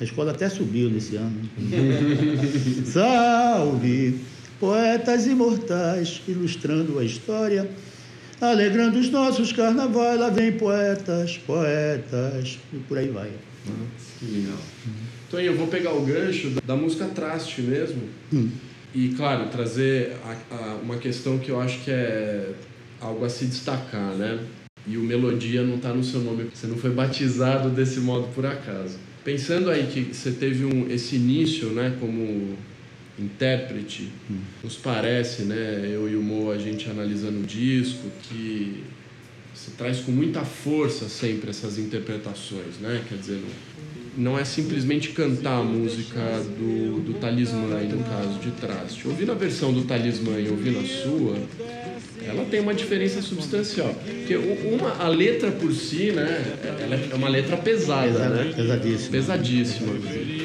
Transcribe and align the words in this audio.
A 0.00 0.04
escola 0.04 0.30
até 0.30 0.48
subiu 0.48 0.88
nesse 0.90 1.16
ano. 1.16 1.40
Salve, 2.86 4.20
poetas 4.60 5.26
imortais, 5.26 6.22
ilustrando 6.28 6.98
a 6.98 7.04
história, 7.04 7.68
alegrando 8.40 8.98
os 8.98 9.10
nossos 9.10 9.52
carnavais. 9.52 10.20
Lá 10.20 10.30
vem 10.30 10.52
poetas, 10.52 11.38
poetas, 11.38 12.58
e 12.72 12.76
por 12.76 12.96
aí 12.96 13.08
vai. 13.08 13.30
Que 14.18 14.26
legal. 14.26 14.58
Então 15.26 15.40
eu 15.40 15.56
vou 15.56 15.66
pegar 15.66 15.92
o 15.92 16.02
gancho 16.02 16.50
da 16.64 16.76
música 16.76 17.04
Traste 17.06 17.60
mesmo. 17.60 18.02
Hum. 18.32 18.50
E, 18.94 19.08
claro, 19.10 19.48
trazer 19.48 20.16
a, 20.24 20.54
a, 20.54 20.74
uma 20.76 20.96
questão 20.96 21.38
que 21.38 21.50
eu 21.50 21.60
acho 21.60 21.80
que 21.80 21.90
é 21.90 22.52
algo 23.00 23.24
a 23.24 23.28
se 23.28 23.44
destacar, 23.44 24.14
né? 24.14 24.38
E 24.86 24.96
o 24.96 25.02
Melodia 25.02 25.62
não 25.62 25.76
está 25.76 25.92
no 25.92 26.02
seu 26.02 26.20
nome, 26.20 26.48
você 26.54 26.66
não 26.66 26.76
foi 26.76 26.90
batizado 26.90 27.68
desse 27.68 28.00
modo 28.00 28.28
por 28.34 28.46
acaso. 28.46 28.98
Pensando 29.28 29.70
aí 29.70 29.86
que 29.88 30.14
você 30.14 30.30
teve 30.30 30.64
um, 30.64 30.90
esse 30.90 31.16
início, 31.16 31.68
né, 31.68 31.94
como 32.00 32.56
intérprete, 33.18 34.08
Hum. 34.30 34.38
nos 34.64 34.76
parece, 34.76 35.42
né, 35.42 35.86
eu 35.92 36.08
e 36.08 36.16
o 36.16 36.22
Mo, 36.22 36.50
a 36.50 36.56
gente 36.56 36.88
analisando 36.88 37.40
o 37.40 37.42
disco, 37.42 38.08
que 38.22 38.84
você 39.54 39.70
traz 39.76 39.98
com 39.98 40.12
muita 40.12 40.46
força 40.46 41.10
sempre 41.10 41.50
essas 41.50 41.76
interpretações, 41.76 42.78
né? 42.80 43.02
Quer 43.06 43.18
dizer, 43.18 43.42
não, 44.16 44.32
não 44.32 44.38
é 44.38 44.46
simplesmente 44.46 45.10
cantar 45.10 45.58
a 45.58 45.62
música 45.62 46.20
do, 46.58 47.02
do 47.02 47.20
Talismã, 47.20 47.76
aí 47.76 47.86
no 47.86 48.02
caso 48.04 48.38
de 48.38 48.50
Traste. 48.52 49.06
Ouvindo 49.06 49.32
a 49.32 49.34
versão 49.34 49.74
do 49.74 49.82
Talismã 49.82 50.40
e 50.40 50.48
ouvindo 50.48 50.78
a 50.78 50.84
sua, 50.86 51.36
ela 52.28 52.44
tem 52.44 52.60
uma 52.60 52.74
diferença 52.74 53.22
substancial. 53.22 53.94
Porque 53.94 54.36
uma, 54.36 54.90
a 54.98 55.08
letra 55.08 55.50
por 55.50 55.72
si, 55.72 56.12
né, 56.12 56.44
ela 56.80 56.94
é 56.96 57.14
uma 57.14 57.28
letra 57.28 57.56
pesada, 57.56 58.06
Pesa- 58.12 58.28
né? 58.28 58.52
Pesadíssimo. 58.54 59.10
Pesadíssima. 59.12 59.92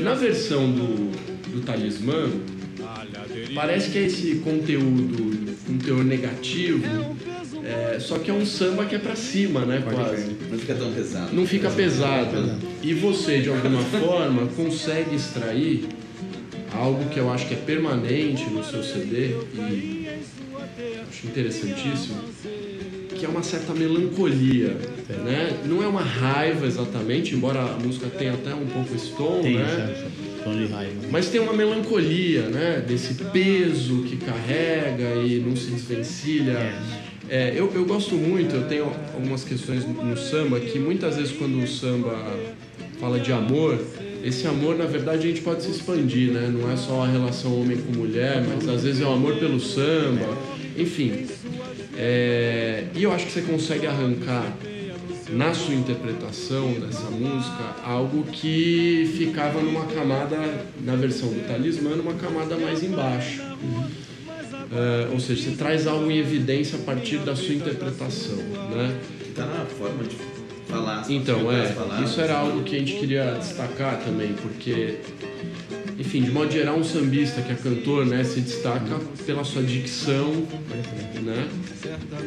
Na 0.01 0.13
versão 0.13 0.71
do, 0.71 1.11
do 1.51 1.61
Talismã, 1.61 2.29
parece 3.55 3.89
que 3.91 3.97
é 3.97 4.03
esse 4.05 4.35
conteúdo, 4.35 5.53
um 5.69 5.77
teor 5.77 6.03
negativo, 6.03 6.83
é, 7.63 7.97
só 7.99 8.17
que 8.19 8.29
é 8.29 8.33
um 8.33 8.45
samba 8.45 8.85
que 8.85 8.95
é 8.95 8.99
pra 8.99 9.15
cima, 9.15 9.65
né, 9.65 9.81
quase. 9.83 10.35
Não 10.49 10.57
fica 10.57 10.73
tão 10.75 10.91
pesado. 10.91 11.35
Não 11.35 11.47
fica 11.47 11.69
pesado. 11.69 12.55
E 12.81 12.93
você, 12.93 13.39
de 13.39 13.49
alguma 13.49 13.81
forma, 13.99 14.47
consegue 14.47 15.15
extrair 15.15 15.85
algo 16.73 17.07
que 17.09 17.19
eu 17.19 17.31
acho 17.31 17.47
que 17.47 17.53
é 17.53 17.57
permanente 17.57 18.49
no 18.49 18.63
seu 18.63 18.83
CD 18.83 19.35
e 19.69 20.02
acho 21.09 21.27
interessantíssimo, 21.27 22.21
que 23.09 23.25
é 23.25 23.29
uma 23.29 23.43
certa 23.43 23.73
melancolia, 23.73 24.77
né? 25.23 25.59
Não 25.65 25.83
é 25.83 25.87
uma 25.87 26.01
raiva 26.01 26.65
exatamente, 26.65 27.35
embora 27.35 27.61
a 27.61 27.79
música 27.79 28.07
tenha 28.09 28.33
até 28.33 28.53
um 28.53 28.65
pouco 28.65 28.93
esse 28.95 29.11
tom, 29.11 29.41
Tem, 29.41 29.57
né? 29.57 29.67
sabe? 29.69 30.43
Tom 30.43 30.55
de 30.57 30.65
raiva. 30.65 30.93
Mas 31.11 31.27
tem 31.29 31.39
uma 31.39 31.53
melancolia, 31.53 32.43
né? 32.49 32.83
Desse 32.85 33.13
peso 33.25 34.03
que 34.03 34.17
carrega 34.17 35.15
e 35.25 35.39
não 35.45 35.55
se 35.55 35.71
desvencilha. 35.71 36.73
É, 37.29 37.53
eu, 37.55 37.71
eu 37.73 37.85
gosto 37.85 38.15
muito, 38.15 38.55
eu 38.55 38.67
tenho 38.67 38.91
algumas 39.13 39.43
questões 39.43 39.85
no 39.85 40.17
samba 40.17 40.59
que 40.59 40.77
muitas 40.77 41.15
vezes 41.15 41.31
quando 41.31 41.63
o 41.63 41.67
samba 41.67 42.17
fala 42.99 43.19
de 43.19 43.31
amor, 43.31 43.79
esse 44.23 44.45
amor 44.47 44.77
na 44.77 44.85
verdade 44.85 45.25
a 45.25 45.29
gente 45.29 45.41
pode 45.41 45.63
se 45.63 45.71
expandir, 45.71 46.31
né? 46.31 46.51
Não 46.53 46.69
é 46.71 46.75
só 46.75 47.03
a 47.03 47.07
relação 47.07 47.59
homem 47.61 47.77
com 47.77 47.97
mulher, 47.97 48.43
mas 48.47 48.67
às 48.67 48.83
vezes 48.83 49.01
é 49.01 49.05
o 49.05 49.13
amor 49.13 49.35
pelo 49.35 49.59
samba, 49.59 50.27
enfim. 50.77 51.27
É, 51.97 52.85
e 52.95 53.03
eu 53.03 53.11
acho 53.11 53.25
que 53.25 53.31
você 53.31 53.41
consegue 53.41 53.87
arrancar 53.87 54.45
na 55.29 55.53
sua 55.53 55.73
interpretação 55.73 56.73
dessa 56.73 57.09
música 57.09 57.75
algo 57.83 58.23
que 58.23 59.11
ficava 59.17 59.61
numa 59.61 59.85
camada, 59.85 60.37
na 60.81 60.95
versão 60.95 61.29
do 61.29 61.47
Talismã, 61.47 61.95
numa 61.95 62.13
camada 62.13 62.55
mais 62.57 62.83
embaixo. 62.83 63.41
É, 64.71 65.09
ou 65.11 65.19
seja, 65.19 65.43
você 65.43 65.55
traz 65.55 65.85
algo 65.85 66.09
em 66.09 66.17
evidência 66.17 66.79
a 66.79 66.81
partir 66.81 67.19
da 67.19 67.35
sua 67.35 67.53
interpretação, 67.53 68.37
né? 68.37 68.99
Que 69.23 69.29
tá 69.31 69.45
na 69.45 69.65
forma 69.65 70.03
de 70.03 70.15
falar. 70.67 71.05
Então, 71.09 71.51
é, 71.51 71.67
as 71.67 71.75
palavras. 71.75 72.09
isso 72.09 72.21
era 72.21 72.37
algo 72.37 72.63
que 72.63 72.75
a 72.75 72.79
gente 72.79 72.93
queria 72.93 73.33
destacar 73.33 73.99
também, 73.99 74.33
porque, 74.33 74.99
enfim, 75.97 76.21
de 76.23 76.31
modo 76.31 76.51
geral, 76.51 76.77
um 76.77 76.83
sambista 76.83 77.41
que 77.41 77.51
é 77.51 77.55
cantor, 77.55 78.05
né, 78.05 78.23
se 78.23 78.41
destaca 78.41 78.99
pela 79.25 79.43
sua 79.43 79.61
dicção, 79.61 80.47
né, 81.21 81.47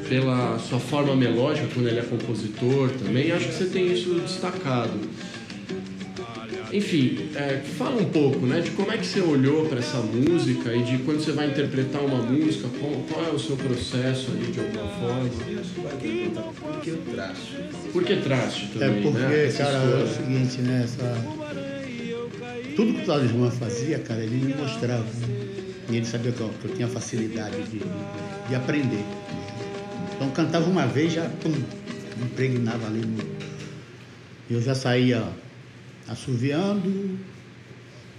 pela 0.09 0.59
sua 0.59 0.79
forma 0.79 1.17
melódica, 1.17 1.67
quando 1.75 1.89
ele 1.89 1.99
é 1.99 2.03
compositor 2.03 2.91
também, 2.91 3.33
acho 3.33 3.49
que 3.49 3.55
você 3.55 3.67
tem 3.67 3.93
isso 3.93 4.15
destacado. 4.15 4.99
Enfim, 6.73 7.31
é, 7.37 7.61
fala 7.79 8.03
um 8.03 8.07
pouco, 8.07 8.45
né, 8.45 8.61
de 8.61 8.71
como 8.73 8.91
é 8.91 8.99
que 8.99 9.07
você 9.07 9.21
olhou 9.21 9.67
para 9.67 9.79
essa 9.79 9.99
música 9.99 10.75
e 10.75 10.83
de 10.83 10.99
quando 10.99 11.21
você 11.21 11.33
vai 11.33 11.47
interpretar 11.47 12.03
uma 12.03 12.19
música, 12.19 12.69
qual, 12.81 12.93
qual 13.09 13.25
é 13.25 13.31
o 13.31 13.39
seu 13.39 13.57
processo 13.57 14.33
ali 14.33 14.51
de 14.51 14.61
alguma 14.61 14.89
forma. 14.89 15.31
Por 16.61 16.81
que 16.81 16.91
o 16.91 16.97
traço? 17.15 17.57
Por 17.93 18.05
que 18.05 18.17
traste 18.17 18.71
É 18.77 18.79
também, 18.79 19.03
porque, 19.03 19.19
né? 19.19 19.55
cara, 19.57 19.77
é 19.77 20.05
o 20.05 20.09
seguinte, 20.09 20.61
né? 20.63 20.83
Essa... 20.85 21.66
Tudo 22.77 22.93
que 22.93 23.01
o 23.01 23.07
Talismã 23.07 23.51
fazia, 23.51 23.99
cara, 24.01 24.23
ele 24.23 24.37
me 24.37 24.55
mostrava. 24.55 25.07
E 25.89 25.97
ele 25.97 26.05
sabia 26.05 26.31
que 26.31 26.41
eu, 26.41 26.51
que 26.61 26.67
eu 26.67 26.75
tinha 26.75 26.87
facilidade 26.87 27.57
de, 27.63 27.79
de, 27.79 28.49
de 28.49 28.55
aprender. 28.55 29.03
Então 30.15 30.31
cantava 30.31 30.69
uma 30.69 30.87
vez, 30.87 31.15
já 31.15 31.27
pum, 31.27 31.55
impregnava 32.23 32.87
ali. 32.87 33.03
Eu 34.51 34.61
já 34.61 34.75
saía 34.75 35.27
assoviando 36.07 37.19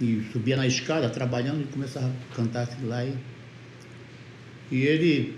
e 0.00 0.26
subia 0.32 0.56
na 0.56 0.66
escada, 0.66 1.08
trabalhando 1.08 1.62
e 1.62 1.66
começava 1.66 2.08
a 2.08 2.34
cantar 2.34 2.64
aquilo 2.64 2.88
lá. 2.88 3.04
E, 3.04 3.14
e 4.72 4.82
ele, 4.82 5.36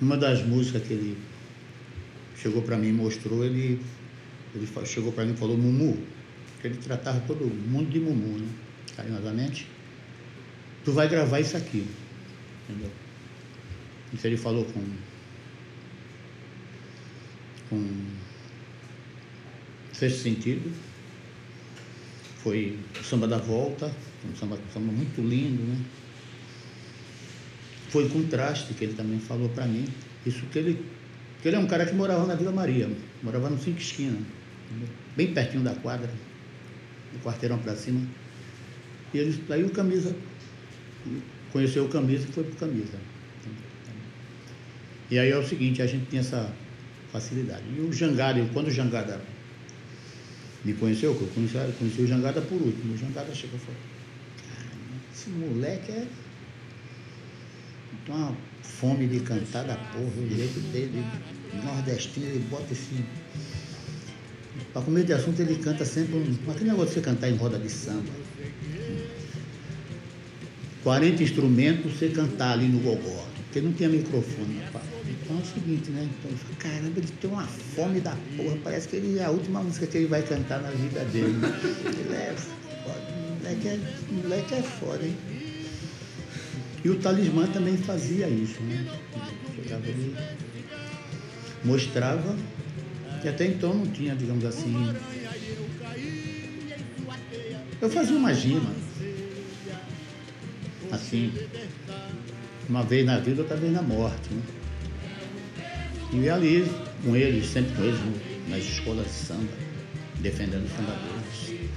uma 0.00 0.16
das 0.16 0.40
músicas 0.46 0.82
que 0.82 0.92
ele 0.92 1.18
chegou 2.36 2.62
para 2.62 2.76
mim 2.76 2.90
e 2.90 2.92
mostrou, 2.92 3.44
ele, 3.44 3.80
ele 4.54 4.68
chegou 4.84 5.10
para 5.10 5.24
mim 5.24 5.32
e 5.32 5.36
falou 5.36 5.56
Mumu, 5.56 5.98
que 6.66 6.74
ele 6.74 6.82
tratava 6.82 7.20
todo 7.20 7.44
mundo 7.44 7.90
de 7.90 8.00
Mumu, 8.00 8.38
né? 8.38 8.48
Carinhosamente. 8.96 9.68
Tu 10.84 10.92
vai 10.92 11.08
gravar 11.08 11.40
isso 11.40 11.56
aqui. 11.56 11.86
Entendeu? 12.68 12.90
Isso 14.12 14.26
ele 14.26 14.36
falou 14.36 14.64
com. 14.64 14.82
com. 17.70 18.06
fez 19.92 20.14
sentido. 20.14 20.72
Foi 22.42 22.78
o 23.00 23.04
samba 23.04 23.26
da 23.26 23.38
volta, 23.38 23.92
um 24.28 24.36
samba, 24.36 24.56
um 24.56 24.72
samba 24.72 24.92
muito 24.92 25.20
lindo, 25.20 25.62
né? 25.62 25.84
Foi 27.90 28.08
contraste 28.08 28.74
que 28.74 28.84
ele 28.84 28.94
também 28.94 29.18
falou 29.18 29.48
para 29.48 29.66
mim. 29.66 29.86
Isso 30.24 30.44
que 30.46 30.58
ele. 30.58 30.84
que 31.42 31.48
ele 31.48 31.56
é 31.56 31.58
um 31.58 31.66
cara 31.66 31.86
que 31.86 31.94
morava 31.94 32.26
na 32.26 32.34
Vila 32.34 32.52
Maria, 32.52 32.90
morava 33.22 33.50
no 33.50 33.58
Cinco 33.58 33.78
Esquinas, 33.78 34.20
entendeu? 34.70 34.88
bem 35.16 35.32
pertinho 35.32 35.64
da 35.64 35.74
quadra, 35.74 36.10
do 37.16 37.22
quarteirão 37.24 37.58
para 37.58 37.74
cima. 37.74 38.00
E 39.12 39.18
ele, 39.18 39.44
aí 39.50 39.64
o 39.64 39.70
camisa 39.70 40.14
conheceu 41.52 41.84
o 41.84 41.88
camisa 41.88 42.26
e 42.28 42.32
foi 42.32 42.44
pro 42.44 42.56
camisa. 42.56 42.98
E 45.10 45.18
aí 45.18 45.30
é 45.30 45.38
o 45.38 45.46
seguinte, 45.46 45.80
a 45.80 45.86
gente 45.86 46.06
tinha 46.06 46.20
essa 46.20 46.52
facilidade. 47.12 47.62
E 47.76 47.80
o 47.80 47.92
Jangada, 47.92 48.44
quando 48.52 48.66
o 48.66 48.70
Jangada 48.70 49.20
me 50.64 50.74
conheceu, 50.74 51.12
eu 51.12 51.28
conheci, 51.28 51.56
conheci 51.78 52.02
o 52.02 52.06
Jangada 52.06 52.40
por 52.42 52.60
último, 52.60 52.94
o 52.94 52.98
Jangada 52.98 53.32
chegou 53.32 53.56
e 53.56 53.60
falou, 53.60 53.80
"Caramba, 54.42 54.96
esse 55.14 55.30
moleque 55.30 55.92
é 55.92 56.06
uma 58.08 58.36
fome 58.62 59.06
de 59.06 59.20
cantar 59.20 59.64
da 59.64 59.76
porra, 59.76 60.20
o 60.20 60.28
jeito 60.28 60.60
dele, 60.72 61.04
nordestino, 61.64 62.26
ele 62.26 62.44
bota 62.50 62.72
esse. 62.72 63.04
Para 64.76 64.84
comer 64.84 65.04
de 65.04 65.14
assunto, 65.14 65.40
ele 65.40 65.54
canta 65.54 65.86
sempre 65.86 66.16
um. 66.16 66.50
Aquele 66.50 66.68
negócio 66.68 66.88
de 66.88 66.94
você 66.96 67.00
cantar 67.00 67.30
em 67.30 67.36
roda 67.36 67.58
de 67.58 67.70
samba. 67.70 68.12
40 70.82 71.22
instrumentos, 71.22 71.94
você 71.94 72.10
cantar 72.10 72.52
ali 72.52 72.68
no 72.68 72.80
gogó, 72.80 73.26
porque 73.44 73.62
não 73.62 73.72
tinha 73.72 73.88
microfone. 73.88 74.60
Então 75.08 75.38
é 75.38 75.40
o 75.40 75.46
seguinte, 75.46 75.90
né? 75.92 76.06
Então 76.06 76.30
caramba, 76.58 76.92
ele 76.94 77.08
tem 77.08 77.30
uma 77.30 77.44
fome 77.46 78.00
da 78.00 78.14
porra, 78.36 78.58
parece 78.62 78.88
que 78.88 78.96
ele 78.96 79.18
é 79.18 79.24
a 79.24 79.30
última 79.30 79.62
música 79.62 79.86
que 79.86 79.96
ele 79.96 80.08
vai 80.08 80.20
cantar 80.20 80.60
na 80.60 80.70
vida 80.70 81.02
dele. 81.06 81.40
Ele 81.98 82.14
é 82.14 82.34
foda, 82.36 83.00
moleque 83.40 83.68
é, 83.68 83.80
moleque 84.12 84.54
é 84.56 84.62
foda, 84.62 85.06
hein? 85.06 85.16
E 86.84 86.90
o 86.90 86.98
talismã 86.98 87.46
também 87.46 87.78
fazia 87.78 88.28
isso, 88.28 88.60
né? 88.60 88.86
Chegava 89.54 89.88
ali, 89.88 90.14
mostrava, 91.64 92.36
que 93.26 93.30
até 93.30 93.44
então 93.44 93.74
não 93.74 93.86
tinha, 93.88 94.14
digamos 94.14 94.44
assim. 94.44 94.72
Eu 97.82 97.90
fazia 97.90 98.16
uma 98.16 98.32
gima. 98.32 98.70
Assim, 100.92 101.32
uma 102.68 102.84
vez 102.84 103.04
na 103.04 103.18
vida, 103.18 103.42
outra 103.42 103.56
vez 103.56 103.72
na 103.72 103.82
morte. 103.82 104.28
Né? 104.30 104.42
E 106.12 106.30
ali, 106.30 106.70
com 107.04 107.16
eles, 107.16 107.46
sempre 107.48 107.74
com 107.74 107.82
eles, 107.82 107.98
no- 107.98 108.48
nas 108.48 108.62
escolas 108.62 109.06
de 109.06 109.12
samba. 109.12 109.66
defendendo 110.20 110.64
os 110.64 110.70
sambadores. 110.70 111.70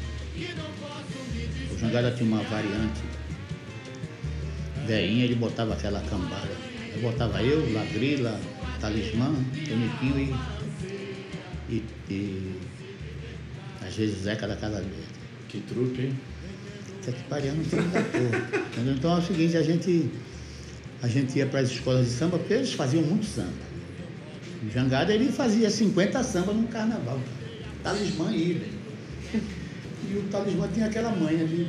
O 1.73 1.77
Jangada 1.77 2.11
tinha 2.11 2.25
uma 2.27 2.41
variante 2.43 3.01
veinha, 4.87 5.25
ele 5.25 5.35
botava 5.35 5.73
aquela 5.73 5.99
cambada. 6.01 6.49
Eu 6.95 7.01
botava 7.01 7.43
eu, 7.43 7.71
Lagrila, 7.73 8.39
Talismã, 8.79 9.33
Toniquinho 9.67 10.19
e, 10.19 10.33
e, 11.69 11.83
e 12.09 12.55
às 13.85 13.95
vezes 13.95 14.23
Zeca 14.23 14.47
da 14.47 14.55
Casa 14.55 14.77
Verde. 14.77 15.19
Que 15.47 15.59
truque, 15.61 16.01
hein? 16.01 16.19
Isso 17.01 17.09
aqui 17.09 17.23
pariando 17.29 17.63
filho 17.63 17.83
da 17.89 18.01
porra. 18.01 18.63
Entendeu? 18.71 18.93
Então 18.95 19.15
é 19.15 19.19
o 19.19 19.21
seguinte, 19.21 19.57
a 19.57 19.63
gente, 19.63 20.09
a 21.01 21.07
gente 21.07 21.37
ia 21.37 21.45
para 21.45 21.61
as 21.61 21.71
escolas 21.71 22.07
de 22.07 22.11
samba, 22.11 22.37
porque 22.37 22.53
eles 22.53 22.73
faziam 22.73 23.03
muito 23.03 23.25
samba. 23.25 23.69
O 24.63 24.69
Jangada 24.69 25.13
ele 25.13 25.31
fazia 25.31 25.69
50 25.69 26.21
sambas 26.23 26.55
no 26.55 26.67
carnaval. 26.67 27.19
Talismã 27.83 28.31
idem. 28.31 28.79
E 29.33 30.17
o 30.17 30.23
talismã 30.23 30.67
tinha 30.73 30.87
aquela 30.87 31.11
manha 31.11 31.45
de, 31.45 31.67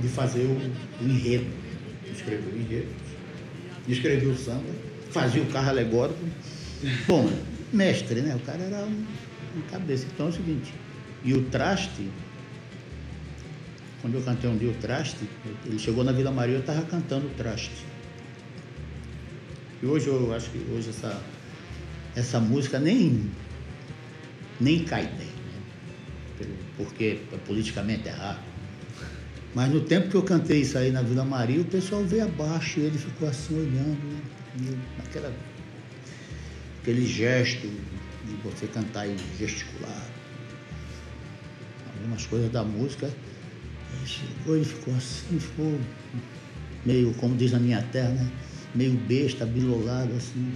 de 0.00 0.08
fazer 0.08 0.40
o, 0.40 1.04
o 1.04 1.08
enredo. 1.08 1.46
Escreveu 2.12 2.52
o 2.52 2.56
enredo, 2.56 2.88
escreveu 3.86 4.30
o 4.30 4.36
samba, 4.36 4.64
fazia 5.10 5.42
o 5.42 5.46
carro 5.46 5.68
alegórico. 5.68 6.18
Bom, 7.06 7.30
mestre, 7.72 8.20
né? 8.20 8.34
O 8.34 8.40
cara 8.40 8.62
era 8.62 8.84
um, 8.84 9.04
um 9.56 9.60
cabeça. 9.70 10.06
Então 10.12 10.26
é 10.26 10.28
o 10.30 10.32
seguinte, 10.32 10.72
e 11.24 11.32
o 11.34 11.44
traste, 11.44 12.08
quando 14.00 14.14
eu 14.14 14.22
cantei 14.22 14.48
um 14.48 14.56
dia 14.56 14.70
o 14.70 14.74
traste, 14.74 15.28
ele 15.66 15.78
chegou 15.78 16.04
na 16.04 16.12
Vila 16.12 16.30
Maria, 16.30 16.56
eu 16.56 16.60
estava 16.60 16.82
cantando 16.82 17.26
o 17.26 17.30
traste. 17.30 17.84
E 19.82 19.86
hoje 19.86 20.08
eu 20.08 20.32
acho 20.34 20.50
que 20.50 20.58
hoje 20.72 20.90
essa, 20.90 21.20
essa 22.16 22.40
música 22.40 22.78
nem, 22.78 23.30
nem 24.60 24.84
cai 24.84 25.06
bem, 25.06 25.26
né? 25.26 26.46
Porque 26.76 27.20
é 27.32 27.36
politicamente 27.46 28.08
errado. 28.08 28.40
Mas 29.54 29.72
no 29.72 29.80
tempo 29.80 30.08
que 30.08 30.14
eu 30.14 30.22
cantei 30.22 30.60
isso 30.60 30.76
aí 30.76 30.90
na 30.90 31.02
Vila 31.02 31.24
Maria, 31.24 31.60
o 31.60 31.64
pessoal 31.64 32.04
veio 32.04 32.24
abaixo 32.24 32.80
e 32.80 32.84
ele 32.84 32.98
ficou 32.98 33.28
assim 33.28 33.56
olhando, 33.56 34.04
né? 34.04 34.20
E 34.60 34.66
eu, 34.68 34.78
aquela, 35.04 35.32
aquele 36.88 37.06
gesto 37.06 37.68
de 38.24 38.34
você 38.42 38.66
cantar 38.66 39.06
e 39.06 39.14
gesticular. 39.38 40.06
Algumas 41.94 42.24
coisas 42.24 42.50
da 42.50 42.64
música. 42.64 43.10
Ele 44.46 44.64
ficou 44.64 44.94
assim, 44.94 45.38
ficou 45.38 45.78
meio, 46.86 47.12
como 47.14 47.36
diz 47.36 47.52
na 47.52 47.58
minha 47.58 47.82
terra, 47.92 48.08
né? 48.08 48.30
meio 48.74 48.92
besta, 48.92 49.44
bilolado, 49.44 50.14
assim. 50.14 50.50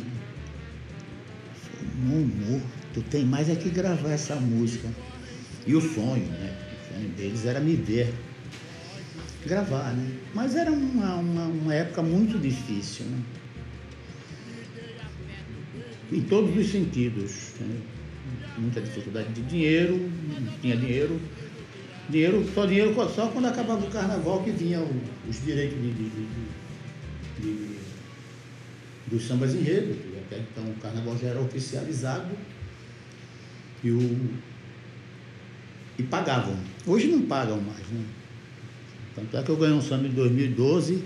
Falei, 1.55 1.91
Mumu, 1.97 2.63
tu 2.95 3.03
tem 3.03 3.27
mais 3.27 3.51
é 3.51 3.55
que 3.55 3.69
gravar 3.69 4.13
essa 4.13 4.37
música. 4.37 4.89
E 5.67 5.75
o 5.75 5.81
sonho, 5.83 6.25
né? 6.25 6.57
O 6.73 6.95
sonho 6.95 7.09
deles 7.11 7.45
era 7.45 7.61
me 7.61 7.77
ver 7.77 8.11
gravar, 9.45 9.93
né? 9.93 10.19
Mas 10.33 10.57
era 10.57 10.73
uma, 10.73 11.17
uma, 11.17 11.45
uma 11.45 11.75
época 11.75 12.01
muito 12.01 12.39
difícil, 12.39 13.05
né? 13.07 13.19
Em 16.13 16.21
todos 16.23 16.57
os 16.57 16.71
sentidos. 16.71 17.55
Né? 17.61 17.77
Muita 18.59 18.81
dificuldade 18.81 19.33
de 19.33 19.43
dinheiro, 19.43 19.95
não 19.99 20.53
tinha 20.61 20.77
dinheiro. 20.77 21.19
Dinheiro, 22.09 22.45
só 22.55 22.67
dinheiro 22.67 22.95
só 23.15 23.29
quando 23.29 23.47
acabava 23.47 23.85
o 23.87 23.91
carnaval 23.91 24.43
que 24.43 24.51
vinham 24.51 24.87
os 25.29 25.43
direitos 25.45 25.79
de, 25.81 25.93
de, 25.93 26.11
de- 27.41 27.77
dos 29.07 29.25
sambas 29.27 29.55
enredo. 29.55 29.97
Até 30.27 30.39
então 30.41 30.65
o 30.71 30.75
carnaval 30.75 31.17
já 31.19 31.29
era 31.29 31.41
oficializado 31.41 32.29
e, 33.83 33.91
o, 33.91 34.29
e 35.99 36.03
pagavam. 36.03 36.57
Hoje 36.87 37.09
não 37.09 37.23
pagam 37.23 37.61
mais, 37.61 37.87
né? 37.89 38.05
Tanto 39.15 39.37
é 39.37 39.43
que 39.43 39.51
eu 39.51 39.57
ganhei 39.57 39.75
um 39.75 39.83
samba 39.83 40.07
em 40.07 40.11
2012, 40.13 41.05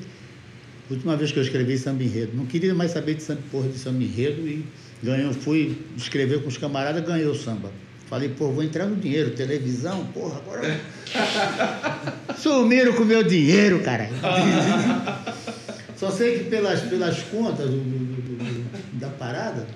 última 0.90 1.16
vez 1.16 1.32
que 1.32 1.38
eu 1.38 1.42
escrevi 1.42 1.76
samba 1.78 2.02
enredo. 2.04 2.32
Não 2.36 2.46
queria 2.46 2.74
mais 2.74 2.90
saber 2.92 3.14
de 3.14 3.22
samba, 3.22 3.40
porra 3.50 3.68
de 3.68 3.78
samba 3.78 4.02
enredo 4.02 4.46
e 4.46 4.64
ganhei, 5.02 5.32
fui 5.32 5.78
escrever 5.96 6.42
com 6.42 6.48
os 6.48 6.56
camaradas, 6.58 7.04
ganhei 7.04 7.26
o 7.26 7.34
samba. 7.34 7.70
Falei, 8.08 8.28
pô, 8.28 8.52
vou 8.52 8.62
entrar 8.62 8.86
no 8.86 8.94
dinheiro, 8.96 9.30
televisão, 9.30 10.06
porra, 10.14 10.36
agora. 10.38 10.80
Sumiram 12.38 12.92
com 12.92 13.02
o 13.02 13.06
meu 13.06 13.22
dinheiro, 13.24 13.80
cara. 13.82 14.08
Só 15.96 16.10
sei 16.10 16.38
que 16.38 16.44
pelas, 16.44 16.82
pelas 16.82 17.22
contas 17.24 17.70
do- 17.70 17.78
do- 17.78 18.36
do- 18.36 18.98
da 19.00 19.08
parada, 19.08 19.66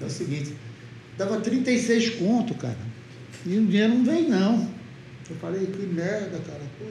é 0.00 0.04
o 0.04 0.10
seguinte, 0.10 0.54
dava 1.16 1.40
36 1.40 2.10
conto, 2.10 2.54
cara. 2.54 2.76
E 3.46 3.56
o 3.56 3.66
dinheiro 3.66 3.94
não 3.94 4.04
veio, 4.04 4.28
não. 4.28 4.68
Eu 5.28 5.36
falei, 5.36 5.66
que 5.66 5.86
merda, 5.86 6.38
cara. 6.46 6.60
Pô, 6.78 6.84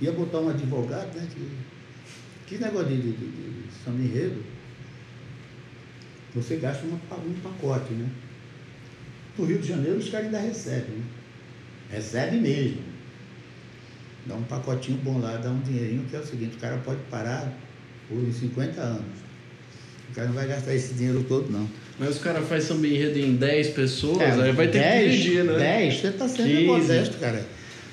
ia 0.00 0.12
botar 0.12 0.38
um 0.40 0.50
advogado, 0.50 1.14
né? 1.16 1.26
Que, 1.34 1.40
que 2.50 2.58
negócio 2.58 2.88
de, 2.88 2.96
de, 2.96 3.12
de, 3.12 3.26
de 3.26 3.64
samba 3.84 4.02
enredo. 4.02 4.42
Você 6.34 6.56
gasta 6.56 6.84
uma, 6.84 6.96
um 6.96 7.34
pacote, 7.34 7.92
né? 7.92 8.08
No 9.38 9.44
Rio 9.44 9.58
de 9.58 9.68
Janeiro 9.68 9.98
os 9.98 10.08
caras 10.08 10.26
ainda 10.26 10.40
recebem, 10.40 10.96
né? 10.96 11.04
Recebe 11.92 12.38
mesmo. 12.38 12.82
Dá 14.26 14.34
um 14.34 14.42
pacotinho 14.42 14.98
bom 14.98 15.18
lá, 15.20 15.36
dá 15.36 15.48
um 15.48 15.60
dinheirinho, 15.60 16.04
que 16.10 16.16
é 16.16 16.18
o 16.18 16.26
seguinte, 16.26 16.56
o 16.56 16.60
cara 16.60 16.76
pode 16.78 17.00
parar 17.08 17.56
por 18.08 18.20
50 18.32 18.80
anos. 18.80 19.20
O 20.10 20.14
cara 20.14 20.26
não 20.26 20.34
vai 20.34 20.48
gastar 20.48 20.74
esse 20.74 20.94
dinheiro 20.94 21.24
todo, 21.28 21.50
não. 21.50 21.68
Mas 21.98 22.16
os 22.16 22.18
caras 22.18 22.46
fazem 22.48 22.66
samba 22.66 22.86
enredo 22.88 23.18
em 23.18 23.36
10 23.36 23.68
pessoas, 23.70 24.40
aí 24.40 24.52
vai 24.52 24.68
ter 24.68 24.78
É, 24.78 24.82
dez, 24.82 25.12
que 25.12 25.22
dividir, 25.22 25.44
né? 25.44 25.58
10, 25.58 26.00
você 26.00 26.10
tá 26.10 26.28
sendo 26.28 26.48
15. 26.48 26.66
modesto, 26.66 27.16
cara. 27.18 27.46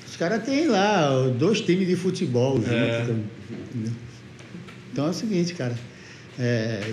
Os 0.06 0.16
caras 0.16 0.44
têm 0.44 0.66
lá 0.66 1.28
dois 1.38 1.60
times 1.60 1.86
de 1.86 1.94
futebol 1.94 2.56
juntos. 2.56 2.72
É. 2.72 3.04
cara. 3.06 3.16
Então 4.98 5.06
é 5.06 5.10
o 5.10 5.14
seguinte, 5.14 5.54
cara. 5.54 5.76
é, 6.36 6.92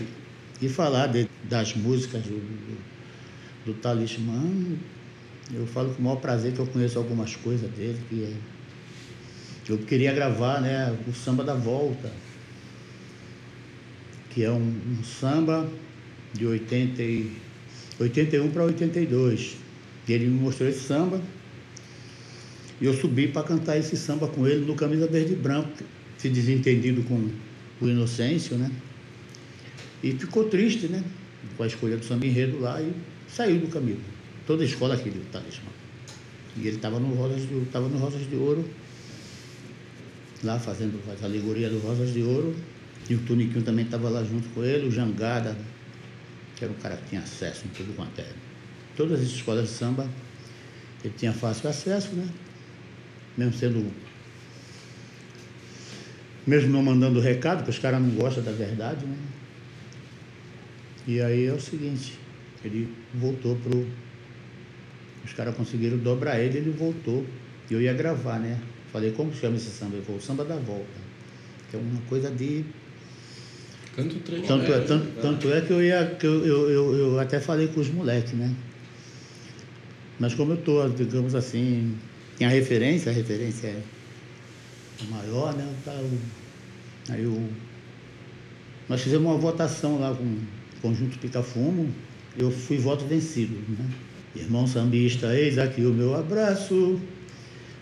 e 0.61 0.69
falar 0.69 1.07
de- 1.07 1.27
das 1.49 1.75
músicas 1.75 2.21
do, 2.21 2.35
do, 2.35 2.77
do 3.65 3.73
Talismã, 3.73 4.43
eu 5.51 5.65
falo 5.65 5.91
com 5.91 6.01
o 6.01 6.05
maior 6.05 6.17
prazer 6.17 6.53
que 6.53 6.59
eu 6.59 6.67
conheço 6.67 6.99
algumas 6.99 7.35
coisas 7.35 7.67
dele, 7.71 7.99
que 8.07 8.23
é, 8.25 8.33
eu 9.71 9.79
queria 9.79 10.13
gravar 10.13 10.61
né, 10.61 10.95
o 11.07 11.13
Samba 11.13 11.43
da 11.43 11.55
Volta, 11.55 12.11
que 14.29 14.43
é 14.43 14.51
um, 14.51 14.59
um 14.99 15.03
samba 15.03 15.67
de 16.31 16.45
80 16.45 17.01
e, 17.01 17.31
81 17.99 18.51
para 18.51 18.65
82. 18.65 19.57
E 20.07 20.13
ele 20.13 20.25
me 20.25 20.39
mostrou 20.41 20.69
esse 20.69 20.81
samba. 20.81 21.19
E 22.79 22.85
eu 22.85 22.93
subi 22.93 23.29
para 23.29 23.41
cantar 23.41 23.79
esse 23.79 23.97
samba 23.97 24.27
com 24.27 24.45
ele 24.45 24.63
no 24.63 24.75
Camisa 24.75 25.07
Verde 25.07 25.33
e 25.33 25.35
Branco, 25.35 25.71
se 26.19 26.29
desentendido 26.29 27.01
com 27.01 27.31
o 27.81 27.87
Inocêncio, 27.87 28.57
né? 28.57 28.71
E 30.03 30.11
ficou 30.13 30.45
triste, 30.45 30.87
né? 30.87 31.03
Com 31.57 31.63
a 31.63 31.67
escolha 31.67 31.97
do 31.97 32.05
samba 32.05 32.25
enredo 32.25 32.59
lá 32.59 32.81
e 32.81 32.93
saiu 33.27 33.59
do 33.59 33.67
caminho. 33.67 33.99
Toda 34.45 34.63
a 34.63 34.65
escola 34.65 34.95
queria 34.97 35.21
o 35.21 35.25
talismã. 35.25 35.69
E 36.57 36.67
ele 36.67 36.77
estava 36.77 36.99
no 36.99 37.13
Rosas 37.15 37.41
de, 37.41 37.65
tava 37.71 37.89
no 37.89 37.97
Rosas 37.97 38.29
de 38.29 38.35
Ouro, 38.35 38.63
lá 40.43 40.57
fazendo 40.59 40.99
as 41.11 41.23
alegorias 41.23 41.71
do 41.71 41.79
Rosas 41.79 42.13
de 42.13 42.21
Ouro. 42.21 42.55
E 43.09 43.15
o 43.15 43.19
Tuniquinho 43.19 43.63
também 43.63 43.85
estava 43.85 44.09
lá 44.09 44.23
junto 44.23 44.47
com 44.49 44.63
ele, 44.63 44.87
o 44.87 44.91
Jangada, 44.91 45.55
que 46.55 46.63
era 46.63 46.73
um 46.73 46.77
cara 46.77 46.95
que 46.97 47.09
tinha 47.09 47.21
acesso 47.21 47.65
em 47.65 47.69
tudo 47.69 47.95
quanto 47.95 48.19
era. 48.19 48.33
Todas 48.95 49.19
as 49.19 49.27
escolas 49.27 49.67
de 49.67 49.73
samba, 49.75 50.09
ele 51.03 51.13
tinha 51.17 51.33
fácil 51.33 51.69
acesso, 51.69 52.13
né? 52.15 52.27
Mesmo 53.37 53.53
sendo. 53.53 53.91
Mesmo 56.45 56.71
não 56.71 56.83
mandando 56.83 57.19
recado, 57.19 57.57
porque 57.57 57.71
os 57.71 57.79
caras 57.79 58.01
não 58.01 58.09
gostam 58.11 58.43
da 58.43 58.51
verdade, 58.51 59.05
né? 59.05 59.17
E 61.07 61.21
aí 61.21 61.45
é 61.45 61.53
o 61.53 61.59
seguinte, 61.59 62.13
ele 62.63 62.87
voltou 63.13 63.55
pro. 63.55 63.87
Os 65.23 65.33
caras 65.33 65.55
conseguiram 65.55 65.97
dobrar 65.97 66.39
ele, 66.39 66.57
ele 66.57 66.71
voltou. 66.71 67.25
E 67.69 67.73
eu 67.73 67.81
ia 67.81 67.93
gravar, 67.93 68.39
né? 68.39 68.59
Falei, 68.91 69.11
como 69.11 69.33
chama 69.33 69.57
esse 69.57 69.69
samba? 69.69 69.95
Ele 69.95 70.05
falou, 70.05 70.21
samba 70.21 70.45
da 70.45 70.55
volta. 70.55 70.85
Que 71.69 71.77
é 71.77 71.79
uma 71.79 72.01
coisa 72.01 72.29
de 72.29 72.63
Canta 73.95 74.13
o 74.13 74.19
trecho. 74.19 74.43
tanto 74.43 74.73
é, 74.73 74.79
tanto, 74.81 75.21
tanto 75.21 75.53
é 75.53 75.61
que 75.61 75.71
eu 75.71 75.81
ia. 75.81 76.05
Que 76.19 76.27
eu, 76.27 76.45
eu, 76.45 76.69
eu, 76.69 76.95
eu 76.95 77.19
até 77.19 77.39
falei 77.39 77.67
com 77.69 77.79
os 77.79 77.89
moleques, 77.89 78.33
né? 78.33 78.53
Mas 80.19 80.33
como 80.33 80.53
eu 80.53 80.57
tô, 80.57 80.87
digamos 80.89 81.33
assim, 81.33 81.95
tem 82.37 82.45
a 82.45 82.49
referência, 82.49 83.11
a 83.11 83.15
referência 83.15 83.67
é 83.67 83.81
maior, 85.03 85.53
né? 85.55 85.67
Tá, 85.83 85.93
aí 87.09 87.25
o, 87.25 87.49
nós 88.87 89.01
fizemos 89.01 89.25
uma 89.25 89.37
votação 89.37 89.99
lá 89.99 90.13
com 90.13 90.23
o 90.23 90.39
Conjunto 90.81 91.17
Pica-Fumo, 91.19 91.89
eu 92.37 92.51
fui 92.51 92.77
voto 92.77 93.05
vencido, 93.05 93.55
né? 93.69 93.85
Irmão 94.35 94.67
sambista, 94.67 95.33
eis 95.33 95.57
aqui 95.57 95.81
o 95.81 95.93
meu 95.93 96.13
abraço. 96.13 96.99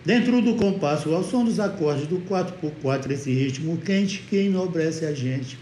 Dentro 0.04 0.40
do 0.40 0.54
compasso, 0.54 1.12
ao 1.14 1.24
som 1.24 1.44
dos 1.44 1.58
acordes 1.58 2.06
do 2.06 2.18
4x4, 2.20 3.10
esse 3.10 3.32
ritmo 3.32 3.78
quente 3.78 4.18
que 4.28 4.36
enobrece 4.36 5.04
a 5.04 5.12
gente 5.12 5.58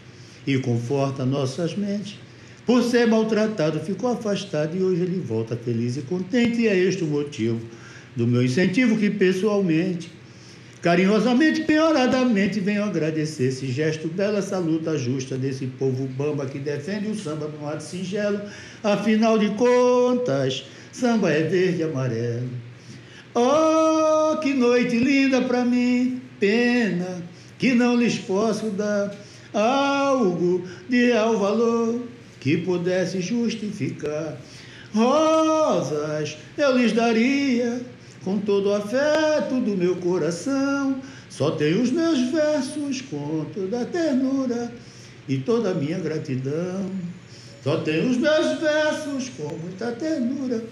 e 0.47 0.59
conforta 0.59 1.25
nossas 1.25 1.77
mentes. 1.77 2.17
Por 2.67 2.83
ser 2.83 3.07
maltratado, 3.07 3.81
ficou 3.81 4.13
afastado 4.13 4.77
e 4.77 4.83
hoje 4.83 5.03
ele 5.03 5.19
volta 5.19 5.57
feliz 5.57 5.97
e 5.97 6.03
contente, 6.03 6.61
e 6.61 6.69
é 6.69 6.77
este 6.77 7.03
o 7.03 7.07
motivo 7.07 7.61
do 8.15 8.27
meu 8.27 8.43
incentivo 8.43 8.97
que 8.99 9.11
pessoalmente, 9.11 10.11
carinhosamente, 10.83 11.63
penhoradamente, 11.63 12.61
venho 12.61 12.85
agradecer 12.85 13.45
esse 13.45 13.69
gesto 13.69 14.09
belo, 14.09 14.37
essa 14.37 14.59
luta 14.59 14.99
justa 14.99 15.39
desse 15.39 15.67
povo 15.67 16.07
bamba 16.09 16.45
que 16.47 16.59
defende 16.59 17.09
o 17.09 17.15
samba 17.15 17.49
no 17.49 17.67
ato 17.69 17.83
singelo. 17.83 18.41
Afinal 18.83 19.39
de 19.39 19.51
contas, 19.51 20.65
samba 20.91 21.31
é 21.31 21.45
verde 21.45 21.81
e 21.81 21.83
amarelo. 21.85 22.51
Oh, 23.35 24.37
que 24.39 24.53
noite 24.53 24.99
linda 24.99 25.41
para 25.41 25.65
mim, 25.65 26.21
pena 26.39 27.23
que 27.59 27.73
não 27.73 27.97
lhes 27.97 28.19
posso 28.19 28.71
dar 28.71 29.15
algo 29.55 30.67
de 30.89 31.07
real 31.07 31.39
valor 31.39 32.03
que 32.41 32.57
pudesse 32.57 33.21
justificar. 33.21 34.37
Rosas 34.93 36.37
eu 36.59 36.77
lhes 36.77 36.93
daria 36.93 37.81
com 38.25 38.39
todo 38.39 38.69
o 38.69 38.75
afeto 38.75 39.61
do 39.61 39.77
meu 39.77 39.97
coração. 39.97 41.01
Só 41.29 41.53
tenho 41.53 41.83
os 41.83 41.91
meus 41.91 42.31
versos 42.31 43.01
com 43.03 43.47
toda 43.55 43.83
a 43.83 43.85
ternura 43.85 44.73
e 45.29 45.39
toda 45.39 45.71
a 45.71 45.75
minha 45.75 45.99
gratidão. 45.99 46.91
Só 47.63 47.79
tenho 47.79 48.11
os 48.11 48.17
meus 48.17 48.61
versos 48.61 49.31
com 49.31 49.49
muita 49.57 49.93
ternura 49.93 50.63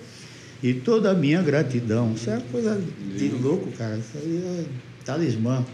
e 0.62 0.74
toda 0.74 1.12
a 1.12 1.14
minha 1.14 1.40
gratidão. 1.42 2.12
Isso 2.14 2.30
é 2.30 2.34
uma 2.34 2.42
coisa 2.42 2.82
de 3.16 3.28
louco, 3.28 3.70
cara. 3.72 3.96
Isso 3.96 4.16
aí 4.16 4.42
é 4.44 4.64
talismã. 5.04 5.64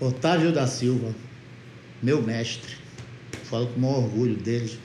Otávio 0.00 0.52
da 0.52 0.66
Silva, 0.66 1.14
meu 2.02 2.22
mestre. 2.22 2.74
Falo 3.44 3.66
com 3.68 3.78
o 3.78 3.82
maior 3.82 4.04
orgulho 4.04 4.36
deles. 4.36 4.78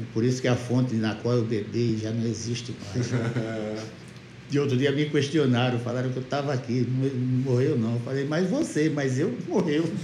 É 0.00 0.04
por 0.14 0.24
isso 0.24 0.40
que 0.40 0.48
a 0.48 0.56
fonte 0.56 0.94
na 0.94 1.14
qual 1.16 1.36
eu 1.36 1.44
bebi 1.44 1.98
já 2.00 2.10
não 2.10 2.24
existe 2.26 2.74
mais. 2.94 3.10
De 4.48 4.58
outro 4.58 4.76
dia 4.76 4.90
me 4.92 5.04
questionaram, 5.06 5.78
falaram 5.78 6.08
que 6.10 6.16
eu 6.16 6.22
estava 6.22 6.54
aqui, 6.54 6.88
não, 6.88 7.08
não 7.08 7.52
morreu 7.52 7.78
não. 7.78 7.92
Eu 7.94 8.00
falei, 8.00 8.24
mas 8.24 8.48
você, 8.48 8.88
mas 8.88 9.18
eu 9.18 9.36
morreu. 9.46 9.84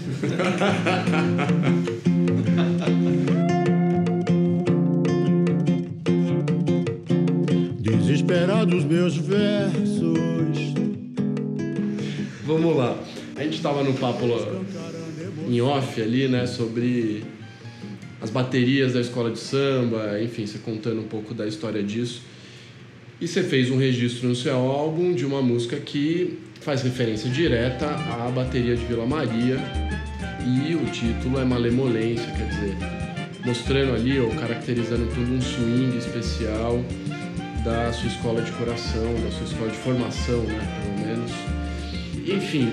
Desesperados 7.80 8.84
meus 8.84 9.16
versos. 9.16 10.16
Vamos 12.44 12.76
lá. 12.76 12.98
A 13.34 13.42
gente 13.42 13.56
estava 13.56 13.82
no 13.82 13.94
papo 13.94 14.26
em 15.48 15.60
off 15.60 16.00
ali, 16.02 16.28
né, 16.28 16.46
sobre 16.46 17.24
as 18.26 18.30
baterias 18.30 18.92
da 18.92 19.00
escola 19.00 19.30
de 19.30 19.38
samba, 19.38 20.20
enfim, 20.20 20.46
você 20.46 20.58
contando 20.58 21.00
um 21.00 21.06
pouco 21.06 21.32
da 21.32 21.46
história 21.46 21.80
disso. 21.80 22.22
E 23.20 23.28
você 23.28 23.42
fez 23.42 23.70
um 23.70 23.78
registro 23.78 24.28
no 24.28 24.34
seu 24.34 24.56
álbum 24.56 25.14
de 25.14 25.24
uma 25.24 25.40
música 25.40 25.76
que 25.76 26.36
faz 26.60 26.82
referência 26.82 27.30
direta 27.30 27.86
à 27.86 28.28
bateria 28.34 28.74
de 28.74 28.84
Vila 28.84 29.06
Maria 29.06 29.58
e 30.44 30.74
o 30.74 30.84
título 30.86 31.38
é 31.38 31.44
Malemolência, 31.44 32.26
quer 32.32 32.48
dizer, 32.48 32.76
mostrando 33.44 33.94
ali 33.94 34.18
ou 34.18 34.30
caracterizando 34.30 35.06
todo 35.14 35.32
um 35.32 35.40
swing 35.40 35.96
especial 35.96 36.84
da 37.64 37.92
sua 37.92 38.08
escola 38.08 38.42
de 38.42 38.50
coração, 38.52 39.14
da 39.22 39.30
sua 39.30 39.46
escola 39.46 39.70
de 39.70 39.76
formação, 39.76 40.42
né, 40.42 40.80
pelo 40.82 41.06
menos. 41.06 41.32
Enfim, 42.26 42.72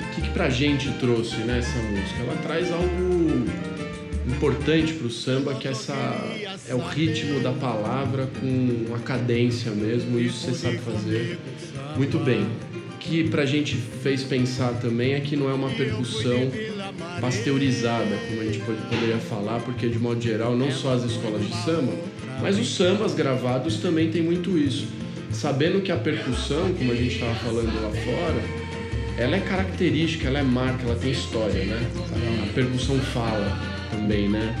o 0.00 0.14
que, 0.14 0.22
que 0.22 0.30
pra 0.30 0.48
gente 0.48 0.88
trouxe 1.00 1.38
nessa 1.38 1.76
né, 1.76 2.00
música? 2.00 2.22
Ela 2.22 2.36
traz 2.36 2.70
algo 2.70 3.68
importante 4.28 4.92
para 4.92 5.06
o 5.06 5.10
samba 5.10 5.54
que 5.54 5.66
essa 5.66 5.94
é 6.68 6.74
o 6.74 6.78
ritmo 6.78 7.40
da 7.40 7.52
palavra 7.52 8.28
com 8.40 8.94
a 8.94 8.98
cadência 8.98 9.70
mesmo, 9.72 10.18
isso 10.18 10.46
você 10.46 10.54
sabe 10.54 10.78
fazer 10.78 11.38
muito 11.96 12.18
bem. 12.18 12.46
O 12.94 12.98
que 12.98 13.28
para 13.28 13.42
a 13.42 13.46
gente 13.46 13.76
fez 13.76 14.22
pensar 14.22 14.74
também 14.74 15.14
é 15.14 15.20
que 15.20 15.34
não 15.34 15.48
é 15.48 15.54
uma 15.54 15.70
percussão 15.70 16.50
pasteurizada, 17.20 18.16
como 18.28 18.40
a 18.40 18.44
gente 18.44 18.60
poderia 18.60 19.16
falar, 19.18 19.60
porque 19.60 19.88
de 19.88 19.98
modo 19.98 20.20
geral 20.20 20.56
não 20.56 20.70
só 20.70 20.94
as 20.94 21.04
escolas 21.04 21.46
de 21.46 21.54
samba, 21.64 21.92
mas 22.40 22.58
os 22.58 22.74
sambas 22.74 23.14
gravados 23.14 23.78
também 23.78 24.10
tem 24.10 24.22
muito 24.22 24.58
isso. 24.58 24.86
Sabendo 25.32 25.80
que 25.82 25.92
a 25.92 25.96
percussão, 25.96 26.72
como 26.74 26.92
a 26.92 26.94
gente 26.94 27.14
estava 27.14 27.34
falando 27.34 27.74
lá 27.82 27.90
fora, 27.90 28.68
ela 29.16 29.36
é 29.36 29.40
característica, 29.40 30.28
ela 30.28 30.38
é 30.38 30.42
marca, 30.42 30.84
ela 30.84 30.94
tem 30.94 31.10
história, 31.10 31.64
né? 31.64 31.90
A 32.48 32.52
percussão 32.52 32.98
fala 32.98 33.77
também, 34.08 34.26
né? 34.26 34.54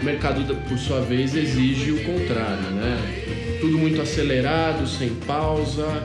O 0.00 0.04
mercado, 0.04 0.54
por 0.68 0.78
sua 0.78 1.00
vez, 1.00 1.34
exige 1.34 1.90
o 1.90 2.04
contrário, 2.04 2.70
né? 2.70 3.58
Tudo 3.60 3.76
muito 3.78 4.00
acelerado, 4.00 4.86
sem 4.86 5.08
pausa, 5.26 6.04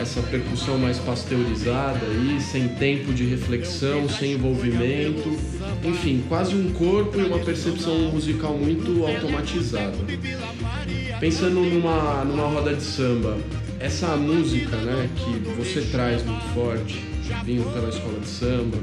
essa 0.00 0.22
percussão 0.22 0.78
mais 0.78 0.98
pasteurizada 0.98 1.98
aí, 2.06 2.40
sem 2.40 2.68
tempo 2.68 3.12
de 3.12 3.24
reflexão, 3.24 4.08
sem 4.08 4.34
envolvimento, 4.34 5.36
enfim, 5.82 6.22
quase 6.28 6.54
um 6.54 6.70
corpo 6.72 7.18
e 7.18 7.24
uma 7.24 7.38
percepção 7.40 7.98
musical 8.12 8.56
muito 8.56 9.04
automatizada. 9.04 9.98
Pensando 11.18 11.60
numa, 11.60 12.24
numa 12.24 12.46
roda 12.46 12.74
de 12.74 12.82
samba, 12.82 13.36
essa 13.80 14.16
música, 14.16 14.76
né, 14.76 15.08
que 15.16 15.50
você 15.56 15.80
traz 15.90 16.24
muito 16.24 16.44
forte, 16.54 17.00
vindo 17.44 17.72
pela 17.72 17.88
escola 17.88 18.20
de 18.20 18.28
samba, 18.28 18.76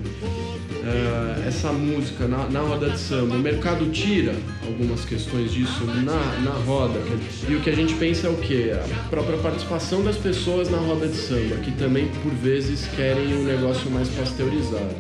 uh, 0.88 1.48
essa 1.48 1.72
música 1.72 2.28
na, 2.28 2.48
na, 2.50 2.62
roda 2.62 2.90
de 2.90 3.00
samba, 3.00 3.36
o 3.36 3.40
mercado 3.40 3.90
tira 3.92 4.34
algumas 4.66 5.04
questões 5.06 5.52
disso 5.52 5.86
na, 5.86 6.40
na 6.42 6.52
roda. 6.66 7.00
E 7.48 7.56
o 7.56 7.62
que 7.62 7.70
a 7.70 7.76
gente 7.76 7.94
pensa 7.96 8.28
é 8.28 8.30
o 8.30 8.38
que? 8.38 8.72
A 8.72 9.10
própria 9.10 9.38
participação 9.38 10.04
das 10.04 10.18
pessoas 10.18 10.70
na 10.70 10.78
roda 10.78 11.08
de 11.08 11.16
samba, 11.16 11.58
que 11.58 11.72
também 11.72 12.08
por 12.24 12.34
vezes 12.34 12.88
querem 12.96 13.36
um 13.36 13.44
negócio 13.44 13.90
mais 13.92 14.10
pasteurizado. 14.10 14.96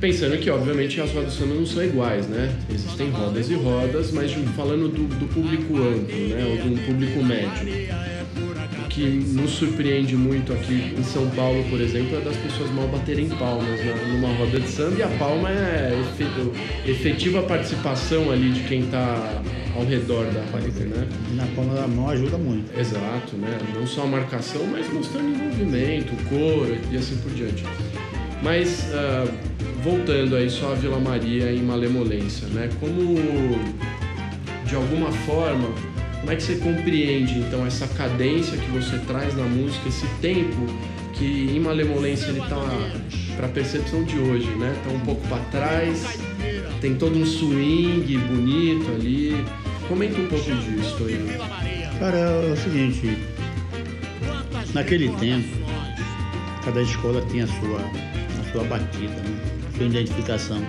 Pensando 0.00 0.36
que, 0.38 0.50
obviamente, 0.50 1.00
as 1.00 1.10
rodas 1.10 1.32
de 1.32 1.38
samba 1.38 1.54
não 1.54 1.64
são 1.64 1.82
iguais, 1.82 2.26
né? 2.28 2.54
Existem 2.72 3.10
rodas 3.10 3.48
e 3.48 3.54
rodas, 3.54 4.12
mas 4.12 4.30
falando 4.54 4.88
do, 4.88 5.04
do 5.04 5.26
público 5.32 5.74
amplo, 5.78 6.28
né? 6.28 6.44
Ou 6.50 6.56
de 6.58 6.68
um 6.68 6.84
público 6.84 7.24
médio 7.24 8.06
que 8.96 9.02
nos 9.34 9.50
surpreende 9.50 10.16
muito 10.16 10.54
aqui 10.54 10.94
em 10.98 11.02
São 11.04 11.28
Paulo, 11.30 11.62
por 11.68 11.78
exemplo, 11.82 12.16
é 12.16 12.20
das 12.22 12.34
pessoas 12.36 12.70
mal 12.70 12.88
baterem 12.88 13.28
palmas 13.28 13.78
na, 13.84 13.94
numa 14.08 14.34
roda 14.38 14.58
de 14.58 14.66
samba 14.68 14.98
e 14.98 15.02
a 15.02 15.08
palma 15.18 15.50
é 15.50 15.92
efetiva 16.86 17.42
participação 17.42 18.30
ali 18.30 18.52
de 18.52 18.60
quem 18.62 18.80
está 18.80 19.42
ao 19.76 19.84
redor 19.84 20.24
da 20.32 20.40
roda, 20.50 20.84
né? 20.86 21.06
Na 21.34 21.44
palma 21.54 21.74
da 21.74 21.86
mão 21.86 22.08
ajuda 22.08 22.38
muito. 22.38 22.74
Exato, 22.78 23.36
né? 23.36 23.58
Não 23.74 23.86
só 23.86 24.04
a 24.04 24.06
marcação, 24.06 24.66
mas 24.72 24.90
mostrando 24.90 25.28
envolvimento, 25.28 26.16
cor 26.30 26.66
e 26.90 26.96
assim 26.96 27.18
por 27.18 27.32
diante. 27.32 27.64
Mas 28.42 28.86
uh, 28.94 29.30
voltando 29.82 30.36
aí 30.36 30.48
só 30.48 30.72
a 30.72 30.74
Vila 30.74 30.98
Maria 30.98 31.52
em 31.52 31.62
Malemolência, 31.62 32.48
né? 32.48 32.70
Como 32.80 33.14
de 34.64 34.74
alguma 34.74 35.12
forma 35.12 35.68
como 36.26 36.34
é 36.34 36.36
que 36.38 36.42
você 36.42 36.56
compreende 36.56 37.38
então 37.38 37.64
essa 37.64 37.86
cadência 37.86 38.58
que 38.58 38.68
você 38.72 38.98
traz 39.06 39.36
na 39.36 39.44
música, 39.44 39.88
esse 39.88 40.08
tempo 40.20 40.66
que 41.12 41.24
em 41.54 41.60
Malemolência 41.60 42.26
ele 42.26 42.40
tá 42.40 42.58
para 43.36 43.46
percepção 43.46 44.02
de 44.02 44.18
hoje, 44.18 44.48
né? 44.56 44.74
Tá 44.82 44.90
um 44.90 44.98
pouco 44.98 45.24
para 45.28 45.38
trás, 45.52 46.18
tem 46.80 46.96
todo 46.96 47.16
um 47.16 47.24
swing 47.24 48.18
bonito 48.18 48.90
ali. 48.90 49.36
Comenta 49.88 50.20
um 50.20 50.26
pouco 50.26 50.50
disso 50.50 50.96
aí. 51.06 51.38
Cara, 52.00 52.16
é 52.16 52.52
o 52.52 52.56
seguinte, 52.56 53.16
naquele 54.74 55.08
tempo, 55.20 55.56
cada 56.64 56.82
escola 56.82 57.24
tinha 57.30 57.44
a 57.44 57.46
sua, 57.46 57.78
a 57.78 58.52
sua 58.52 58.64
batida, 58.64 59.14
né? 59.14 59.40
a 59.72 59.76
sua 59.76 59.86
identificação, 59.86 60.60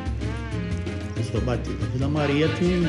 a 1.20 1.32
sua 1.32 1.42
batida. 1.42 1.84
A 1.84 1.98
Vila 1.98 2.10
Maria 2.10 2.48
tem 2.60 2.76
um, 2.76 2.86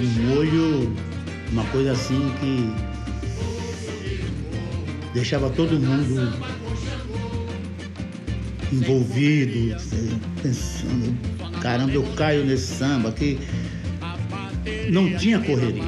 um 0.00 0.34
molho 0.34 1.15
uma 1.52 1.64
coisa 1.64 1.92
assim 1.92 2.32
que 2.40 2.72
deixava 5.12 5.48
todo 5.50 5.78
mundo 5.78 6.32
envolvido, 8.72 9.76
pensando, 10.42 11.16
caramba, 11.60 11.92
eu 11.92 12.02
caio 12.14 12.44
nesse 12.44 12.74
samba 12.74 13.12
que 13.12 13.38
não 14.90 15.16
tinha 15.16 15.38
correria. 15.38 15.84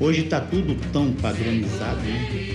Hoje 0.00 0.24
está 0.24 0.40
tudo 0.40 0.76
tão 0.92 1.12
padronizado, 1.14 2.00
né? 2.02 2.46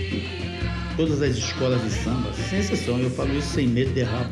Todas 0.95 1.21
as 1.21 1.35
escolas 1.35 1.83
de 1.83 1.89
samba, 1.89 2.31
sem 2.49 2.59
exceção, 2.59 2.99
eu 2.99 3.09
falo 3.09 3.37
isso 3.37 3.55
sem 3.55 3.67
medo 3.67 3.93
de 3.93 4.01
errar. 4.01 4.29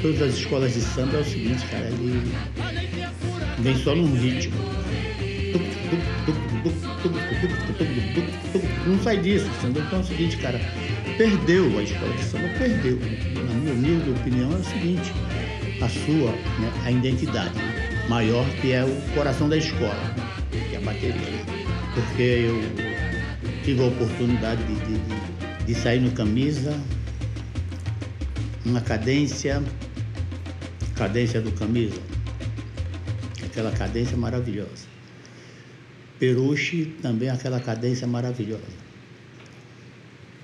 Todas 0.00 0.22
as 0.22 0.34
escolas 0.34 0.74
de 0.74 0.80
samba 0.80 1.18
é 1.18 1.20
o 1.20 1.24
seguinte, 1.24 1.64
cara, 1.70 1.86
ele 1.86 2.32
vem 3.60 3.76
só 3.76 3.94
num 3.94 4.12
ritmo 4.16 4.71
não 8.86 9.02
sai 9.02 9.18
disso, 9.18 9.46
entendeu? 9.58 9.82
Então 9.84 9.98
é 9.98 10.02
o 10.02 10.04
seguinte, 10.04 10.36
cara, 10.38 10.60
perdeu 11.16 11.78
a 11.78 11.82
escola 11.82 12.12
de 12.14 12.24
samba, 12.24 12.48
perdeu. 12.58 12.98
Na 12.98 13.54
minha 13.54 13.72
humilde 13.72 14.10
opinião 14.10 14.52
é 14.52 14.56
o 14.56 14.64
seguinte, 14.64 15.12
a 15.80 15.88
sua, 15.88 16.30
né, 16.32 16.72
a 16.84 16.90
identidade 16.90 17.58
maior 18.08 18.46
que 18.60 18.72
é 18.72 18.84
o 18.84 19.14
coração 19.14 19.48
da 19.48 19.56
escola, 19.56 20.14
que 20.50 20.74
é 20.74 20.78
a 20.78 20.80
bateria. 20.80 21.44
Porque 21.94 22.22
eu 22.22 22.60
tive 23.64 23.82
a 23.82 23.86
oportunidade 23.86 24.62
de, 24.64 24.74
de, 24.74 24.98
de, 24.98 25.64
de 25.66 25.74
sair 25.74 26.00
no 26.00 26.10
camisa, 26.12 26.78
uma 28.64 28.80
cadência, 28.80 29.62
cadência 30.94 31.40
do 31.40 31.52
camisa, 31.52 32.00
aquela 33.44 33.72
cadência 33.72 34.16
maravilhosa. 34.16 34.91
Peruche 36.22 36.84
também 37.02 37.28
aquela 37.28 37.58
cadência 37.58 38.06
maravilhosa. 38.06 38.62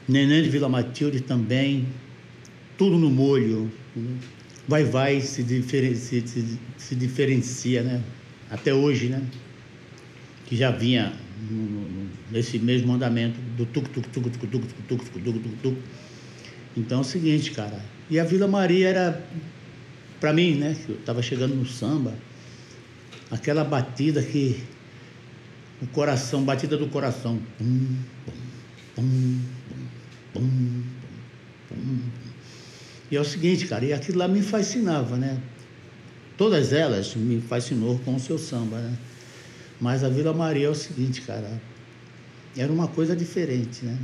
Neném 0.09 0.43
de 0.43 0.51
Vila 0.51 0.69
Matilde 0.69 1.21
também, 1.21 1.87
tudo 2.77 2.99
no 2.99 3.09
molho. 3.09 3.71
Vai, 4.67 4.83
vai, 4.83 5.21
se, 5.21 5.41
diferencia, 5.45 6.27
se, 6.27 6.59
se 6.77 6.97
diferencia, 6.97 7.85
né? 7.85 8.03
Até 8.51 8.75
hoje, 8.75 9.07
né? 9.07 9.23
Que 10.47 10.57
já 10.57 10.73
vinha 10.73 11.13
nesse 12.33 12.59
mesmo 12.59 12.93
andamento 12.93 13.39
do 13.57 13.65
tuc 13.65 13.89
tuc 13.91 14.05
tuc 14.09 14.25
tuc 14.25 14.51
tuc 14.51 14.61
tuc 14.89 14.99
tuc 14.99 15.23
tuc 15.23 15.43
tuc 15.43 15.63
tuc. 15.63 15.79
Então 16.77 16.99
é 16.99 17.01
o 17.03 17.05
seguinte, 17.05 17.53
cara. 17.53 17.81
E 18.11 18.19
a 18.19 18.25
Vila 18.25 18.49
Maria 18.49 18.89
era, 18.89 19.25
para 20.19 20.33
mim, 20.33 20.57
né? 20.57 20.75
Que 20.85 20.91
eu 20.91 20.97
estava 20.97 21.23
chegando 21.23 21.55
no 21.55 21.65
samba, 21.65 22.15
aquela 23.31 23.63
batida 23.63 24.21
que 24.21 24.61
o 25.81 25.87
coração, 25.87 26.45
batida 26.45 26.77
do 26.77 26.89
coração. 26.89 27.41
Pum, 27.59 27.97
pum, 28.95 29.41
pum, 30.33 30.83
E 33.11 33.17
é 33.17 33.21
o 33.21 33.25
seguinte, 33.25 33.67
cara, 33.67 33.85
e 33.85 33.93
aquilo 33.93 34.19
lá 34.19 34.29
me 34.29 34.43
fascinava, 34.43 35.17
né? 35.17 35.41
Todas 36.37 36.73
elas 36.73 37.15
me 37.15 37.41
fascinou 37.41 37.99
com 38.01 38.15
o 38.15 38.21
seu 38.21 38.39
samba, 38.39 38.79
né? 38.79 38.97
Mas 39.81 40.03
a 40.03 40.09
Vila 40.09 40.33
Maria 40.33 40.67
é 40.67 40.71
o 40.71 40.75
seguinte, 40.75 41.23
cara, 41.23 41.61
era 42.57 42.73
uma 42.73 42.89
coisa 42.89 43.15
diferente, 43.15 43.85
né? 43.85 43.97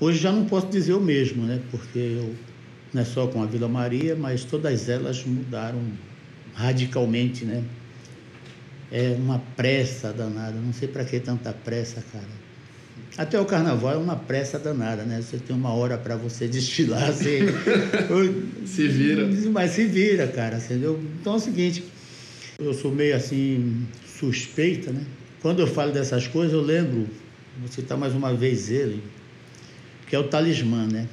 Hoje 0.00 0.18
já 0.18 0.32
não 0.32 0.46
posso 0.46 0.68
dizer 0.68 0.94
o 0.94 1.00
mesmo, 1.00 1.44
né? 1.44 1.60
Porque 1.70 1.98
eu, 1.98 2.34
não 2.92 3.02
é 3.02 3.04
só 3.04 3.26
com 3.26 3.42
a 3.42 3.46
Vila 3.46 3.68
Maria, 3.68 4.16
mas 4.16 4.44
todas 4.44 4.88
elas 4.88 5.24
mudaram 5.24 5.80
radicalmente, 6.54 7.44
né? 7.44 7.62
É 8.94 9.16
uma 9.18 9.40
pressa 9.56 10.12
danada. 10.12 10.52
Não 10.52 10.72
sei 10.72 10.86
para 10.86 11.04
que 11.04 11.18
tanta 11.18 11.52
pressa, 11.52 12.00
cara. 12.12 12.44
Até 13.18 13.40
o 13.40 13.44
carnaval 13.44 13.92
é 13.92 13.96
uma 13.96 14.14
pressa 14.14 14.56
danada, 14.56 15.02
né? 15.02 15.20
Você 15.20 15.36
tem 15.36 15.54
uma 15.54 15.74
hora 15.74 15.98
para 15.98 16.14
você 16.14 16.46
desfilar, 16.46 17.12
você... 17.12 17.40
se 18.64 18.86
vira. 18.86 19.28
Mas 19.50 19.72
se 19.72 19.84
vira, 19.86 20.28
cara, 20.28 20.58
entendeu? 20.58 21.00
Então 21.20 21.34
é 21.34 21.36
o 21.36 21.40
seguinte, 21.40 21.82
eu 22.56 22.72
sou 22.72 22.92
meio 22.92 23.16
assim 23.16 23.84
suspeita, 24.06 24.92
né? 24.92 25.04
Quando 25.42 25.58
eu 25.58 25.66
falo 25.66 25.90
dessas 25.90 26.28
coisas, 26.28 26.52
eu 26.52 26.62
lembro, 26.62 27.08
vou 27.58 27.68
citar 27.68 27.98
mais 27.98 28.14
uma 28.14 28.32
vez 28.32 28.70
ele, 28.70 29.02
que 30.06 30.14
é 30.14 30.18
o 30.20 30.24
talismã, 30.24 30.86
né? 30.86 31.08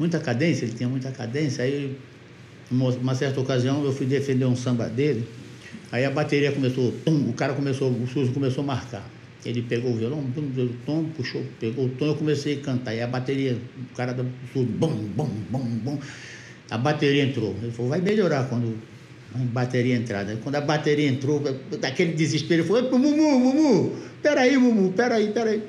Muita 0.00 0.18
cadência, 0.18 0.64
ele 0.64 0.74
tinha 0.74 0.88
muita 0.88 1.12
cadência. 1.12 1.62
Aí, 1.62 1.96
uma 2.70 3.14
certa 3.14 3.40
ocasião, 3.40 3.84
eu 3.84 3.92
fui 3.92 4.04
defender 4.04 4.44
um 4.46 4.56
samba 4.56 4.88
dele. 4.88 5.26
Aí 5.92 6.04
a 6.04 6.10
bateria 6.10 6.52
começou, 6.52 6.92
tum, 7.04 7.28
o 7.28 7.32
cara 7.32 7.54
começou, 7.54 7.90
o 7.90 8.06
Suzy 8.06 8.32
começou 8.32 8.64
a 8.64 8.66
marcar. 8.66 9.08
Ele 9.44 9.62
pegou 9.62 9.92
o 9.92 9.96
violão, 9.96 10.24
tum, 10.34 10.48
deu 10.48 10.66
o 10.66 10.74
tom, 10.84 11.04
puxou, 11.16 11.44
pegou 11.60 11.86
o 11.86 11.88
tom, 11.90 12.06
eu 12.06 12.14
comecei 12.16 12.58
a 12.58 12.60
cantar. 12.60 12.94
E 12.94 13.00
a 13.00 13.06
bateria, 13.06 13.56
o 13.92 13.96
cara 13.96 14.12
do 14.12 14.26
Suzy, 14.52 14.66
bom, 14.66 14.92
bom, 15.14 15.30
bom, 15.50 15.64
bom. 15.82 15.98
A 16.70 16.78
bateria 16.78 17.24
entrou. 17.24 17.54
Ele 17.62 17.70
falou, 17.70 17.90
vai 17.90 18.00
melhorar 18.00 18.48
quando 18.48 18.76
a 19.34 19.38
bateria 19.38 19.94
entrar. 19.94 20.26
Quando 20.42 20.56
a 20.56 20.60
bateria 20.60 21.08
entrou, 21.08 21.40
daquele 21.80 22.12
desespero, 22.12 22.62
ele 22.62 22.68
falou, 22.68 22.98
Mumu, 22.98 23.38
Mumu, 23.38 23.96
peraí, 24.22 24.56
Mumu, 24.56 24.92
peraí, 24.92 25.32
peraí 25.32 25.62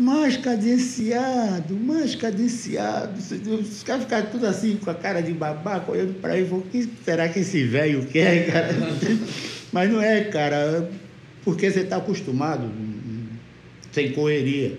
mais 0.00 0.38
cadenciado, 0.38 1.76
mais 1.76 2.14
cadenciado. 2.14 3.20
Os 3.60 3.82
caras 3.82 4.04
ficaram 4.04 4.30
tudo 4.30 4.46
assim, 4.46 4.76
com 4.76 4.90
a 4.90 4.94
cara 4.94 5.20
de 5.20 5.30
babaca, 5.32 5.92
olhando 5.92 6.14
para 6.22 6.38
ele, 6.38 6.48
o 6.50 6.62
que 6.62 6.88
será 7.04 7.28
que 7.28 7.40
esse 7.40 7.64
velho 7.64 8.06
quer, 8.06 8.50
cara? 8.50 8.74
Mas 9.70 9.92
não 9.92 10.00
é, 10.00 10.24
cara, 10.24 10.90
porque 11.44 11.70
você 11.70 11.80
está 11.80 11.98
acostumado, 11.98 12.72
sem 13.92 14.12
correria. 14.12 14.78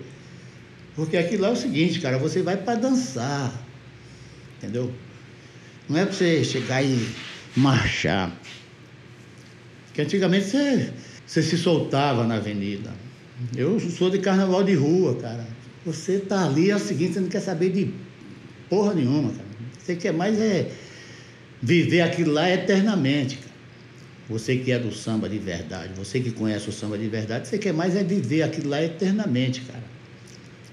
Porque 0.96 1.16
aquilo 1.16 1.42
lá 1.42 1.48
é 1.50 1.52
o 1.52 1.56
seguinte, 1.56 2.00
cara, 2.00 2.18
você 2.18 2.42
vai 2.42 2.56
para 2.56 2.80
dançar, 2.80 3.52
entendeu? 4.58 4.92
Não 5.88 6.00
é 6.00 6.04
para 6.04 6.14
você 6.14 6.42
chegar 6.42 6.82
e 6.82 6.98
marchar. 7.56 8.36
Porque 9.86 10.02
antigamente 10.02 10.46
você, 10.46 10.92
você 11.24 11.42
se 11.44 11.56
soltava 11.56 12.26
na 12.26 12.34
avenida. 12.34 12.90
Eu 13.56 13.78
sou 13.80 14.10
de 14.10 14.18
carnaval 14.18 14.62
de 14.62 14.74
rua, 14.74 15.16
cara. 15.16 15.46
Você 15.84 16.18
tá 16.18 16.44
ali, 16.44 16.70
é 16.70 16.76
o 16.76 16.78
seguinte, 16.78 17.14
você 17.14 17.20
não 17.20 17.28
quer 17.28 17.40
saber 17.40 17.70
de 17.70 17.92
porra 18.68 18.94
nenhuma, 18.94 19.30
cara. 19.30 19.48
Você 19.78 19.96
quer 19.96 20.12
mais 20.12 20.38
é 20.40 20.70
viver 21.60 22.02
aquilo 22.02 22.32
lá 22.32 22.48
eternamente, 22.50 23.36
cara. 23.36 23.52
Você 24.28 24.56
que 24.56 24.70
é 24.70 24.78
do 24.78 24.92
samba 24.92 25.28
de 25.28 25.38
verdade, 25.38 25.92
você 25.96 26.20
que 26.20 26.30
conhece 26.30 26.68
o 26.68 26.72
samba 26.72 26.96
de 26.96 27.08
verdade, 27.08 27.48
você 27.48 27.58
quer 27.58 27.74
mais 27.74 27.96
é 27.96 28.04
viver 28.04 28.42
aquilo 28.42 28.70
lá 28.70 28.82
eternamente, 28.82 29.60
cara. 29.62 29.82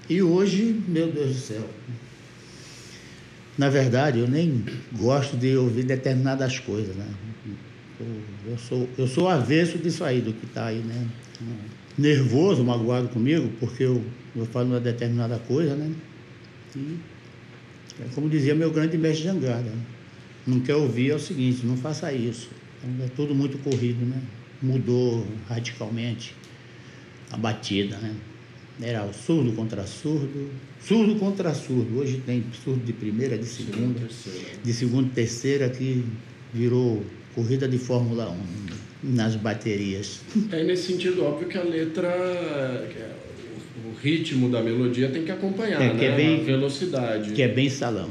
E 0.08 0.22
hoje, 0.22 0.80
meu 0.88 1.10
Deus 1.10 1.34
do 1.34 1.40
céu. 1.40 1.68
Na 3.58 3.68
verdade, 3.68 4.20
eu 4.20 4.28
nem 4.28 4.64
gosto 4.92 5.36
de 5.36 5.56
ouvir 5.56 5.84
determinadas 5.84 6.58
coisas, 6.58 6.96
né? 6.96 7.06
Eu, 8.00 8.06
eu 8.52 8.58
sou, 8.58 8.88
eu 8.96 9.06
sou 9.06 9.28
avesso 9.28 9.76
disso 9.76 10.02
aí, 10.02 10.20
do 10.20 10.32
que 10.32 10.46
está 10.46 10.66
aí, 10.66 10.78
né? 10.78 11.06
Nervoso, 12.00 12.64
magoado 12.64 13.08
comigo, 13.08 13.50
porque 13.60 13.84
eu, 13.84 14.02
eu 14.34 14.46
falo 14.46 14.68
uma 14.68 14.80
determinada 14.80 15.38
coisa, 15.38 15.76
né? 15.76 15.92
E, 16.74 16.96
é 18.00 18.04
como 18.14 18.28
dizia 18.28 18.54
meu 18.54 18.70
grande 18.70 18.96
mestre 18.96 19.24
Jangada, 19.24 19.70
não 20.46 20.60
quer 20.60 20.74
ouvir 20.74 21.10
é 21.10 21.14
o 21.14 21.18
seguinte, 21.18 21.66
não 21.66 21.76
faça 21.76 22.10
isso. 22.12 22.48
Então, 22.82 23.04
é 23.04 23.08
tudo 23.10 23.34
muito 23.34 23.58
corrido, 23.58 24.04
né? 24.06 24.20
Mudou 24.62 25.26
radicalmente 25.46 26.34
a 27.30 27.36
batida, 27.36 27.98
né? 27.98 28.14
Era 28.80 29.04
o 29.04 29.12
surdo 29.12 29.52
contra 29.52 29.86
surdo, 29.86 30.50
surdo 30.80 31.16
contra 31.16 31.52
surdo. 31.52 31.98
Hoje 31.98 32.22
tem 32.24 32.42
surdo 32.64 32.82
de 32.82 32.94
primeira, 32.94 33.36
de 33.36 33.44
segunda, 33.44 34.08
de 34.64 34.72
segunda 34.72 35.08
e 35.08 35.10
terceira, 35.10 35.68
que 35.68 36.02
virou 36.54 37.04
corrida 37.34 37.68
de 37.68 37.76
Fórmula 37.76 38.30
1 38.30 38.89
nas 39.02 39.36
baterias. 39.36 40.20
É 40.52 40.62
nesse 40.62 40.92
sentido 40.92 41.24
óbvio 41.24 41.48
que 41.48 41.58
a 41.58 41.62
letra, 41.62 42.08
é, 42.08 43.10
o 43.86 43.98
ritmo 44.00 44.48
da 44.50 44.62
melodia 44.62 45.08
tem 45.08 45.24
que 45.24 45.32
acompanhar, 45.32 45.80
é, 45.80 45.90
que 45.90 45.96
né? 45.96 46.04
É 46.06 46.16
bem, 46.16 46.40
a 46.40 46.44
velocidade. 46.44 47.32
Que 47.32 47.42
é 47.42 47.48
bem 47.48 47.68
salão. 47.68 48.10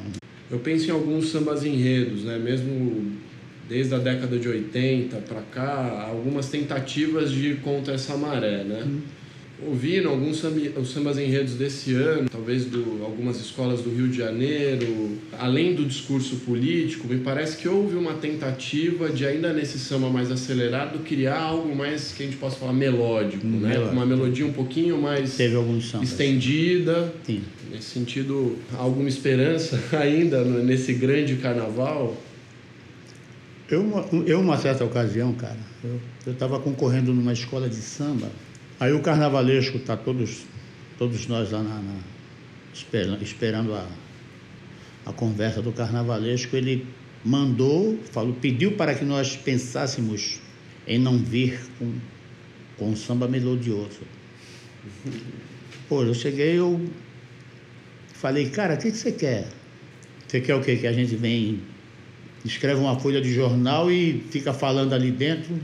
Eu 0.50 0.60
penso 0.60 0.88
em 0.88 0.92
alguns 0.92 1.30
sambas 1.30 1.64
enredos, 1.64 2.24
né? 2.24 2.38
Mesmo 2.38 3.18
desde 3.68 3.94
a 3.94 4.00
década 4.00 4.38
de 4.40 4.48
80 4.48 5.18
para 5.18 5.42
cá, 5.42 6.08
algumas 6.10 6.50
tentativas 6.50 7.32
de 7.32 7.50
ir 7.50 7.62
contra 7.62 7.94
essa 7.94 8.18
maré, 8.18 8.64
né? 8.64 8.84
Hum 8.86 9.19
ouvindo 9.66 10.10
alguns 10.10 10.42
sambas 10.92 11.18
enredos 11.18 11.54
desse 11.54 11.94
ano, 11.94 12.30
talvez 12.30 12.66
do 12.66 13.04
algumas 13.04 13.40
escolas 13.40 13.82
do 13.82 13.90
Rio 13.90 14.08
de 14.08 14.18
Janeiro, 14.18 15.18
além 15.38 15.76
do 15.76 15.86
discurso 15.86 16.38
político, 16.38 17.08
me 17.08 17.20
parece 17.20 17.58
que 17.58 17.68
houve 17.68 17.96
uma 17.96 18.14
tentativa 18.14 19.10
de 19.10 19.26
ainda 19.26 19.54
nesse 19.54 19.78
samba 19.78 20.10
mais 20.10 20.32
acelerado 20.32 21.00
criar 21.00 21.40
algo 21.40 21.76
mais 21.76 22.14
que 22.14 22.24
a 22.24 22.26
gente 22.26 22.38
possa 22.38 22.58
falar 22.58 22.74
melódico, 22.74 23.46
hum, 23.46 23.60
né? 23.60 23.70
Melódico. 23.70 23.94
Uma 23.94 24.06
melodia 24.06 24.46
um 24.46 24.54
pouquinho 24.54 25.02
mais 25.02 25.36
Teve 25.36 25.56
alguns 25.56 25.90
sambas. 25.90 26.10
estendida. 26.10 27.14
Sim. 27.26 27.42
Nesse 27.72 27.88
sentido, 27.88 28.58
alguma 28.78 29.10
esperança 29.10 29.80
ainda 29.98 30.44
nesse 30.44 30.94
grande 30.94 31.36
carnaval? 31.36 32.16
Eu, 33.70 34.24
eu 34.26 34.40
uma 34.40 34.58
certa 34.58 34.84
ocasião, 34.84 35.32
cara, 35.34 35.58
eu 36.26 36.34
estava 36.34 36.60
concorrendo 36.60 37.14
numa 37.14 37.34
escola 37.34 37.70
de 37.70 37.76
samba 37.76 38.28
Aí 38.80 38.94
o 38.94 39.02
carnavalesco 39.02 39.78
está 39.78 39.98
todos, 39.98 40.46
todos 40.98 41.28
nós 41.28 41.52
lá 41.52 41.62
na, 41.62 41.82
na 41.82 42.00
esperando, 43.22 43.74
a, 43.74 43.86
a 45.06 45.12
conversa 45.12 45.62
do 45.62 45.72
carnavalesco, 45.72 46.56
ele 46.56 46.86
mandou, 47.24 47.98
falou, 48.12 48.34
pediu 48.34 48.74
para 48.74 48.96
que 48.96 49.04
nós 49.04 49.36
pensássemos 49.36 50.40
em 50.88 50.98
não 50.98 51.18
vir 51.18 51.60
com, 51.78 51.94
com 52.78 52.96
samba 52.96 53.28
melodioso. 53.28 54.00
Pô, 55.90 56.04
eu 56.04 56.14
cheguei, 56.14 56.58
eu 56.58 56.80
falei, 58.14 58.50
cara, 58.50 58.76
o 58.76 58.78
que, 58.78 58.92
que 58.92 58.98
você 58.98 59.12
quer? 59.12 59.48
Você 60.28 60.40
quer 60.40 60.56
o 60.56 60.62
quê? 60.62 60.78
Que 60.78 60.88
a 60.88 60.94
gente 60.94 61.16
vem, 61.16 61.60
escreve 62.46 62.80
uma 62.80 62.98
folha 63.00 63.20
de 63.20 63.34
jornal 63.34 63.92
e 63.92 64.24
fica 64.30 64.54
falando 64.54 64.94
ali 64.94 65.12
dentro? 65.12 65.60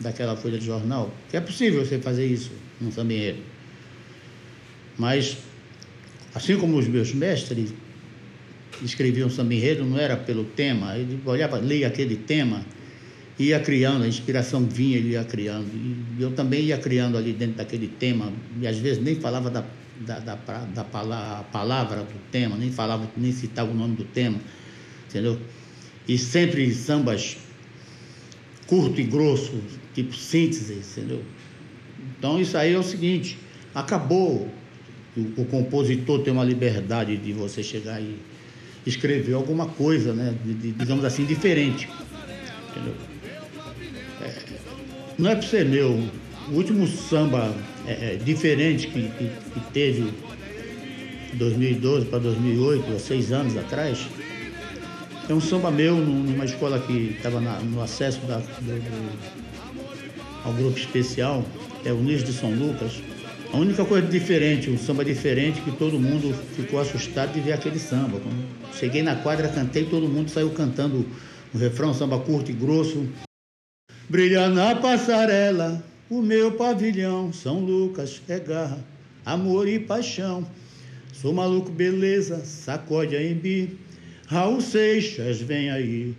Daquela 0.00 0.36
folha 0.36 0.58
de 0.58 0.66
jornal, 0.66 1.14
que 1.30 1.36
é 1.36 1.40
possível 1.40 1.84
você 1.84 1.98
fazer 1.98 2.26
isso 2.26 2.50
num 2.80 2.90
samba 2.90 3.14
Mas, 4.98 5.36
assim 6.34 6.58
como 6.58 6.78
os 6.78 6.88
meus 6.88 7.12
mestres 7.12 7.72
escreviam 8.82 9.28
samba 9.28 9.54
enredo, 9.54 9.84
não 9.84 9.98
era 9.98 10.16
pelo 10.16 10.44
tema, 10.44 10.96
ele 10.96 11.20
olhava, 11.24 11.58
lia 11.58 11.86
aquele 11.86 12.16
tema 12.16 12.64
ia 13.42 13.58
criando, 13.58 14.04
a 14.04 14.08
inspiração 14.08 14.66
vinha, 14.66 14.98
ele 14.98 15.10
ia 15.10 15.24
criando. 15.24 15.70
E 15.74 16.22
eu 16.22 16.32
também 16.32 16.64
ia 16.64 16.76
criando 16.76 17.16
ali 17.16 17.32
dentro 17.32 17.56
daquele 17.56 17.88
tema, 17.88 18.32
e 18.60 18.66
às 18.66 18.78
vezes 18.78 19.02
nem 19.02 19.14
falava 19.14 19.48
da, 19.48 19.64
da, 20.00 20.18
da, 20.18 20.34
da 20.34 20.84
palavra, 20.84 21.44
palavra 21.44 22.00
do 22.02 22.30
tema, 22.30 22.56
nem 22.56 22.70
falava, 22.70 23.10
nem 23.16 23.32
citava 23.32 23.70
o 23.70 23.74
nome 23.74 23.96
do 23.96 24.04
tema, 24.04 24.38
entendeu? 25.08 25.38
E 26.06 26.18
sempre 26.18 26.70
sambas 26.74 27.38
curto 28.66 29.00
e 29.00 29.04
grosso, 29.04 29.54
tipo 30.02 30.16
síntese, 30.16 30.74
entendeu? 30.74 31.22
Então 32.18 32.40
isso 32.40 32.56
aí 32.56 32.74
é 32.74 32.78
o 32.78 32.82
seguinte, 32.82 33.38
acabou 33.74 34.48
o, 35.16 35.20
o 35.42 35.44
compositor 35.46 36.20
ter 36.20 36.30
uma 36.30 36.44
liberdade 36.44 37.16
de 37.16 37.32
você 37.32 37.62
chegar 37.62 38.00
e 38.00 38.16
escrever 38.86 39.34
alguma 39.34 39.66
coisa, 39.66 40.12
né, 40.12 40.34
de, 40.44 40.54
de, 40.54 40.72
digamos 40.72 41.04
assim, 41.04 41.24
diferente, 41.24 41.88
entendeu? 42.70 42.94
não 45.20 45.30
é 45.30 45.36
para 45.36 45.46
ser 45.46 45.66
meu. 45.66 46.02
O 46.48 46.54
último 46.54 46.86
samba 46.86 47.54
é, 47.86 48.14
é, 48.14 48.16
diferente 48.16 48.88
que, 48.88 49.02
que, 49.02 49.30
que 49.52 49.60
teve 49.72 50.12
2012 51.34 52.06
para 52.06 52.18
2008, 52.18 52.92
há 52.92 52.98
seis 52.98 53.30
anos 53.30 53.56
atrás, 53.56 54.08
é 55.28 55.34
um 55.34 55.40
samba 55.40 55.70
meu 55.70 55.96
numa 55.96 56.44
escola 56.44 56.80
que 56.80 57.14
estava 57.16 57.40
no 57.40 57.80
acesso 57.82 58.20
da, 58.26 58.38
do, 58.38 58.44
do, 58.62 59.49
ao 60.44 60.52
grupo 60.52 60.78
especial, 60.78 61.44
é 61.84 61.92
o 61.92 61.96
Nis 61.96 62.22
de 62.24 62.32
São 62.32 62.50
Lucas. 62.50 63.02
A 63.52 63.56
única 63.56 63.84
coisa 63.84 64.06
diferente, 64.06 64.70
um 64.70 64.78
samba 64.78 65.04
diferente, 65.04 65.60
que 65.60 65.72
todo 65.72 65.98
mundo 65.98 66.32
ficou 66.54 66.78
assustado 66.80 67.32
de 67.32 67.40
ver 67.40 67.52
aquele 67.52 67.78
samba. 67.78 68.20
Quando 68.20 68.46
cheguei 68.78 69.02
na 69.02 69.16
quadra, 69.16 69.48
cantei, 69.48 69.84
todo 69.84 70.08
mundo 70.08 70.30
saiu 70.30 70.50
cantando 70.50 71.04
o 71.52 71.58
refrão, 71.58 71.92
samba 71.92 72.18
curto 72.18 72.50
e 72.50 72.54
grosso. 72.54 73.08
Brilha 74.08 74.48
na 74.48 74.76
passarela 74.76 75.82
o 76.08 76.20
meu 76.20 76.52
pavilhão, 76.52 77.32
São 77.32 77.60
Lucas 77.60 78.20
é 78.28 78.38
garra, 78.38 78.84
amor 79.24 79.68
e 79.68 79.78
paixão. 79.78 80.46
Sou 81.12 81.32
maluco, 81.32 81.70
beleza, 81.70 82.44
sacode 82.44 83.14
a 83.14 83.22
embi. 83.22 83.78
Raul 84.26 84.60
Seixas 84.60 85.40
vem 85.40 85.70
aí. 85.70 86.14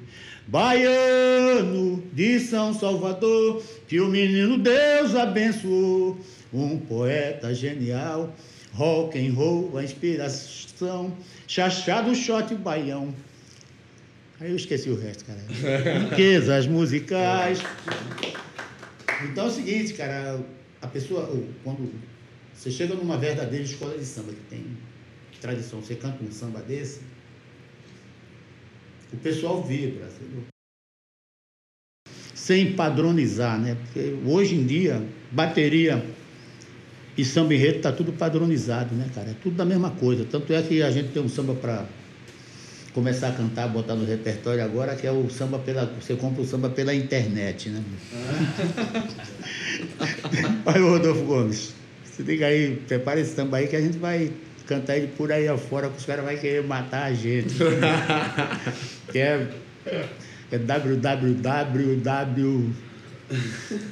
Baiano 0.51 2.03
de 2.11 2.37
São 2.41 2.73
Salvador, 2.73 3.63
que 3.87 4.01
o 4.01 4.09
menino 4.09 4.57
Deus 4.57 5.15
abençoou. 5.15 6.19
Um 6.53 6.77
poeta 6.77 7.55
genial, 7.55 8.35
rock 8.73 9.17
and 9.17 9.33
roll, 9.33 9.77
a 9.77 9.83
inspiração, 9.85 11.15
chachado, 11.47 12.13
shot 12.13 12.53
baião. 12.55 13.15
Aí 14.41 14.49
eu 14.49 14.57
esqueci 14.57 14.89
o 14.89 14.99
resto, 14.99 15.23
cara. 15.23 15.39
Riquezas 16.09 16.67
musicais. 16.67 17.59
Então 19.23 19.45
é 19.45 19.47
o 19.47 19.51
seguinte, 19.51 19.93
cara, 19.93 20.37
a 20.81 20.87
pessoa, 20.87 21.31
quando 21.63 21.93
você 22.53 22.69
chega 22.69 22.93
numa 22.93 23.17
verdadeira 23.17 23.63
escola 23.63 23.97
de 23.97 24.03
samba 24.03 24.33
que 24.33 24.49
tem 24.49 24.65
tradição, 25.39 25.81
você 25.81 25.95
canta 25.95 26.21
um 26.21 26.29
samba 26.29 26.59
desse, 26.59 26.99
o 29.13 29.17
pessoal 29.17 29.63
vibra, 29.63 30.07
entendeu? 30.07 30.43
Sem 32.33 32.73
padronizar, 32.73 33.59
né? 33.59 33.75
Porque 33.75 34.17
hoje 34.25 34.55
em 34.55 34.65
dia, 34.65 35.05
bateria 35.31 36.03
e 37.17 37.25
samba 37.25 37.53
enredo 37.53 37.81
tá 37.81 37.91
tudo 37.91 38.13
padronizado, 38.13 38.95
né, 38.95 39.09
cara? 39.13 39.31
É 39.31 39.35
tudo 39.41 39.55
da 39.55 39.65
mesma 39.65 39.91
coisa. 39.91 40.25
Tanto 40.25 40.53
é 40.53 40.61
que 40.61 40.81
a 40.81 40.89
gente 40.89 41.09
tem 41.09 41.21
um 41.21 41.29
samba 41.29 41.53
para 41.53 41.85
começar 42.93 43.29
a 43.29 43.31
cantar, 43.31 43.67
botar 43.67 43.95
no 43.95 44.05
repertório 44.05 44.63
agora, 44.63 44.95
que 44.95 45.05
é 45.05 45.11
o 45.11 45.29
samba 45.29 45.59
pela. 45.59 45.85
Você 45.99 46.15
compra 46.15 46.41
o 46.41 46.45
samba 46.45 46.69
pela 46.69 46.93
internet, 46.93 47.69
né? 47.69 47.83
Aí, 50.65 50.81
Rodolfo 50.81 51.25
Gomes, 51.25 51.73
você 52.03 52.23
liga 52.23 52.47
aí, 52.47 52.77
prepara 52.87 53.19
esse 53.19 53.35
samba 53.35 53.57
aí 53.57 53.67
que 53.67 53.75
a 53.75 53.81
gente 53.81 53.97
vai 53.97 54.31
cantar 54.71 54.97
ele 54.97 55.07
por 55.07 55.29
aí 55.31 55.49
afora, 55.49 55.89
que 55.89 55.97
os 55.97 56.05
caras 56.05 56.23
vão 56.23 56.37
querer 56.37 56.63
matar 56.63 57.03
a 57.03 57.13
gente. 57.13 57.55
que 59.11 59.19
é, 59.19 59.49
é 60.49 60.57
www 60.57 62.01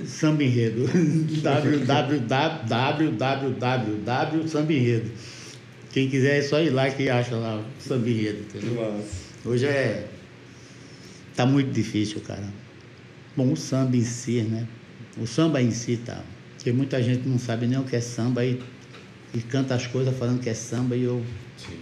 samba 0.06 0.44
enredo. 0.44 0.86
www 1.42 3.18
samba 4.48 4.74
enredo. 4.74 5.12
Quem 5.92 6.10
quiser 6.10 6.38
é 6.38 6.42
só 6.42 6.62
ir 6.62 6.70
lá 6.70 6.90
que 6.90 7.10
acha 7.10 7.36
lá 7.36 7.58
o 7.58 7.66
samba 7.82 8.10
enredo? 8.10 8.46
Hoje 9.44 9.66
é. 9.66 10.08
Tá 11.36 11.46
muito 11.46 11.72
difícil, 11.72 12.22
cara. 12.22 12.48
Bom, 13.36 13.52
o 13.52 13.58
samba 13.58 13.98
em 13.98 14.04
si, 14.04 14.42
né? 14.42 14.66
O 15.18 15.28
samba 15.28 15.62
em 15.62 15.72
si 15.72 15.98
tá. 15.98 16.24
Porque 16.56 16.72
muita 16.72 17.02
gente 17.02 17.28
não 17.28 17.40
sabe 17.40 17.68
nem 17.68 17.80
o 17.80 17.84
que 17.84 17.96
é 17.96 18.02
samba 18.02 18.46
e, 18.46 18.60
e 19.34 19.40
canta 19.40 19.76
as 19.76 19.86
coisas 19.86 20.16
falando 20.18 20.42
que 20.42 20.50
é 20.50 20.54
samba 20.54 20.96
e 20.96 21.04
eu. 21.04 21.24
Sim. 21.58 21.78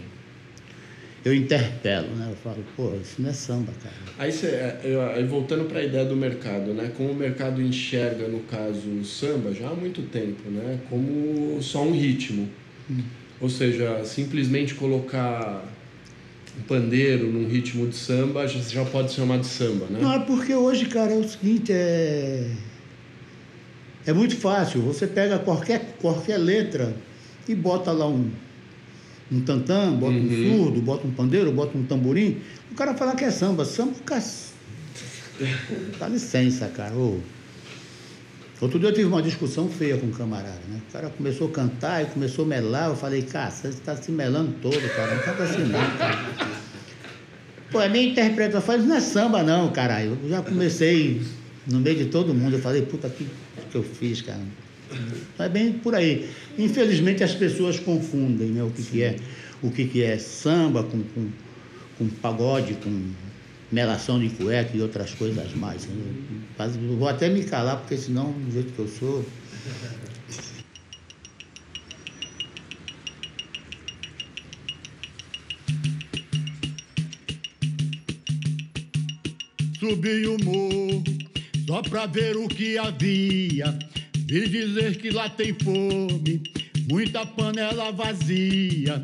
Eu 1.26 1.34
interpelo, 1.34 2.08
né? 2.16 2.28
Eu 2.32 2.36
falo, 2.38 2.64
pô, 2.76 2.94
isso 3.02 3.22
não 3.22 3.30
é 3.30 3.34
samba, 3.34 3.74
cara. 3.84 3.96
Aí, 4.18 4.32
cê, 4.32 4.48
é, 4.48 5.14
aí 5.14 5.26
voltando 5.26 5.66
para 5.66 5.80
a 5.80 5.84
ideia 5.84 6.06
do 6.06 6.16
mercado, 6.16 6.74
né? 6.74 6.92
Como 6.96 7.12
o 7.12 7.16
mercado 7.16 7.62
enxerga, 7.62 8.28
no 8.28 8.40
caso, 8.42 8.90
o 8.90 9.04
samba 9.04 9.54
já 9.54 9.68
há 9.68 9.74
muito 9.74 10.04
tempo, 10.04 10.50
né? 10.50 10.80
Como 10.90 11.62
só 11.62 11.84
um 11.84 11.92
ritmo. 11.92 12.48
Hum. 12.90 13.02
Ou 13.42 13.50
seja, 13.50 14.04
simplesmente 14.06 14.74
colocar 14.76 15.66
um 16.58 16.62
pandeiro 16.64 17.28
num 17.28 17.48
ritmo 17.48 17.88
de 17.88 17.96
samba 17.96 18.48
já, 18.48 18.60
já 18.62 18.86
pode 18.86 19.10
ser 19.10 19.22
chamado 19.22 19.42
de 19.42 19.48
samba, 19.48 19.86
né? 19.90 20.00
Não, 20.02 20.14
é 20.14 20.20
porque 20.20 20.56
hoje, 20.56 20.86
cara, 20.86 21.12
é 21.12 21.18
o 21.18 21.28
seguinte, 21.28 21.74
é... 21.74 22.50
É 24.06 24.14
muito 24.14 24.38
fácil. 24.38 24.82
Você 24.84 25.06
pega 25.06 25.38
qualquer, 25.40 25.98
qualquer 26.00 26.38
letra 26.38 26.96
e 27.52 27.56
bota 27.56 27.92
lá 27.92 28.08
um, 28.08 28.30
um 29.32 29.42
tantã, 29.42 29.92
bota 29.94 30.14
uhum. 30.14 30.26
um 30.26 30.58
surdo, 30.58 30.82
bota 30.82 31.08
um 31.08 31.12
pandeiro, 31.12 31.52
bota 31.52 31.78
um 31.78 31.84
tamborim. 31.84 32.38
O 32.72 32.76
cara 32.76 32.94
fala 32.94 33.16
que 33.16 33.24
é 33.24 33.32
samba. 33.32 33.66
Samba, 33.66 33.94
cara... 34.06 34.24
Dá 36.00 36.08
licença, 36.08 36.68
cara. 36.68 36.96
Ô, 36.96 37.20
Outro 38.60 38.80
dia 38.80 38.90
eu 38.90 38.94
tive 38.94 39.06
uma 39.06 39.22
discussão 39.22 39.70
feia 39.70 39.98
com 39.98 40.08
um 40.08 40.12
camarada, 40.12 40.60
né? 40.68 40.82
O 40.90 40.92
cara 40.92 41.10
começou 41.10 41.48
a 41.48 41.52
cantar 41.52 42.02
e 42.02 42.06
começou 42.08 42.44
a 42.44 42.48
melar. 42.48 42.90
Eu 42.90 42.96
falei, 42.96 43.22
cara, 43.22 43.52
você 43.52 43.68
está 43.68 43.96
se 43.96 44.12
melando 44.12 44.52
todo, 44.64 44.82
cara. 44.96 45.14
Não 45.14 45.22
canta 45.22 45.44
assim 45.44 45.64
não, 45.66 45.98
cara. 45.98 46.18
Pô, 47.72 47.80
a 47.80 47.88
minha 47.88 48.10
interpretação 48.10 48.80
não 48.80 48.96
é 48.96 49.00
samba 49.00 49.44
não, 49.44 49.72
caralho. 49.72 50.18
Eu 50.24 50.30
já 50.30 50.42
comecei 50.42 51.22
no 51.68 51.80
meio 51.80 51.98
de 51.98 52.06
todo 52.06 52.34
mundo. 52.34 52.56
Eu 52.56 52.62
falei, 52.62 52.82
puta, 52.82 53.08
que 53.10 53.28
que 53.70 53.76
eu 53.76 53.84
fiz, 53.84 54.22
cara? 54.22 54.40
É 55.40 55.50
bem 55.50 55.74
por 55.74 55.96
aí. 55.96 56.30
Infelizmente 56.58 57.24
as 57.24 57.34
pessoas 57.34 57.80
confundem 57.80 58.50
né, 58.50 58.64
o 58.64 58.70
que, 58.70 58.84
que 58.84 59.04
é 59.04 59.16
o 59.62 59.72
que, 59.72 59.88
que 59.88 60.04
é 60.04 60.18
samba 60.18 60.84
com, 60.84 61.02
com, 61.04 61.30
com 61.98 62.08
pagode, 62.10 62.76
com 62.76 63.12
melação 63.72 64.20
de 64.20 64.30
cueca 64.30 64.76
e 64.76 64.82
outras 64.82 65.14
coisas 65.14 65.54
mais. 65.56 65.88
Eu 66.60 66.98
vou 66.98 67.08
até 67.08 67.30
me 67.30 67.44
calar, 67.44 67.78
porque 67.78 67.98
senão, 67.98 68.32
do 68.32 68.52
jeito 68.52 68.72
que 68.74 68.80
eu 68.80 68.88
sou. 68.88 69.26
Subi 79.80 80.28
o 80.28 80.44
morro 80.44 81.04
só 81.68 81.82
pra 81.82 82.06
ver 82.06 82.36
o 82.36 82.48
que 82.48 82.78
havia. 82.78 83.78
Vi 84.30 84.50
dizer 84.50 84.98
que 84.98 85.10
lá 85.10 85.30
tem 85.30 85.54
fome, 85.54 86.44
muita 86.90 87.26
panela 87.26 87.94
vazia. 87.94 89.02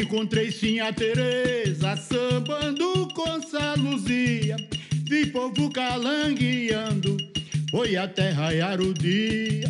Encontrei 0.00 0.52
sim 0.52 0.78
a 0.78 0.92
Tereza 0.92 1.96
sambando 1.96 3.08
com 3.08 3.42
Saluzia. 3.42 4.56
Vi 5.08 5.26
povo 5.26 5.68
calangueando, 5.70 7.16
foi 7.72 7.96
até 7.96 8.30
raiar 8.30 8.80
o 8.80 8.94
dia. 8.94 9.68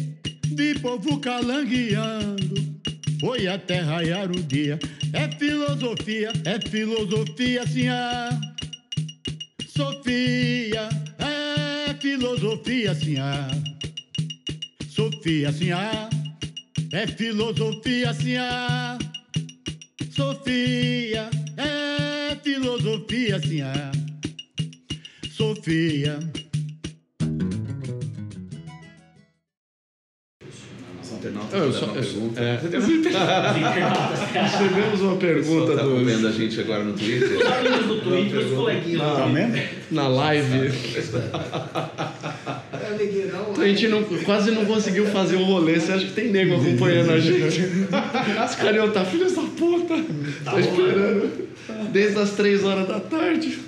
Vi 0.54 0.78
povo 0.78 1.18
calangueando, 1.18 2.54
foi 3.18 3.46
até 3.46 3.80
raiar 3.80 4.30
o 4.30 4.42
dia. 4.42 4.78
É 5.14 5.26
filosofia, 5.38 6.32
é 6.44 6.60
filosofia, 6.68 7.64
ah. 7.90 8.40
Sofia, 9.66 10.86
é 11.18 11.94
filosofia, 11.94 12.94
sim, 12.94 13.16
ah. 15.22 15.52
Sofia, 15.52 15.52
sim, 15.52 15.70
ah. 15.70 16.10
É 16.92 17.06
filosofia, 17.06 18.12
sim, 18.12 18.36
ah. 18.36 18.98
Sofia, 20.10 21.30
é 21.56 22.36
filosofia, 22.42 23.38
sim, 23.38 23.62
é. 23.62 23.92
Sofia. 25.30 26.18
Internautas 31.12 31.52
Eu 31.52 31.72
só, 31.72 31.86
uma 31.86 31.96
eu 31.96 32.32
é, 32.36 32.58
recebemos 34.42 35.00
uma 35.02 35.16
pergunta 35.16 35.76
tá 35.76 35.82
do, 35.84 36.04
vendo 36.04 36.26
a 36.26 36.32
gente 36.32 36.60
agora 36.60 36.82
no 36.82 36.94
Twitter. 36.94 37.38
Os 37.38 37.46
amigos 37.46 37.86
do 37.86 38.00
Twitter, 38.00 38.38
os 38.40 38.52
coleguinhas. 38.54 39.00
Tá 39.02 39.26
mesmo? 39.26 39.54
na 39.92 40.08
live. 40.08 40.72
A 43.62 43.68
gente 43.68 43.88
não, 43.88 44.02
quase 44.24 44.50
não 44.50 44.64
conseguiu 44.64 45.06
fazer 45.06 45.36
o 45.36 45.44
rolê. 45.44 45.78
Você 45.78 45.92
acha 45.92 46.06
que 46.06 46.12
tem 46.12 46.30
nego 46.30 46.56
acompanhando 46.56 47.12
a 47.12 47.18
gente? 47.20 47.62
Os 48.44 48.54
caras 48.56 48.88
estar, 48.88 49.04
filhos 49.04 49.34
da 49.34 49.42
puta. 49.42 49.94
Tá 50.44 50.60
esperando 50.60 51.30
desde 51.92 52.18
as 52.18 52.30
três 52.32 52.64
horas 52.64 52.88
da 52.88 52.98
tarde. 52.98 53.58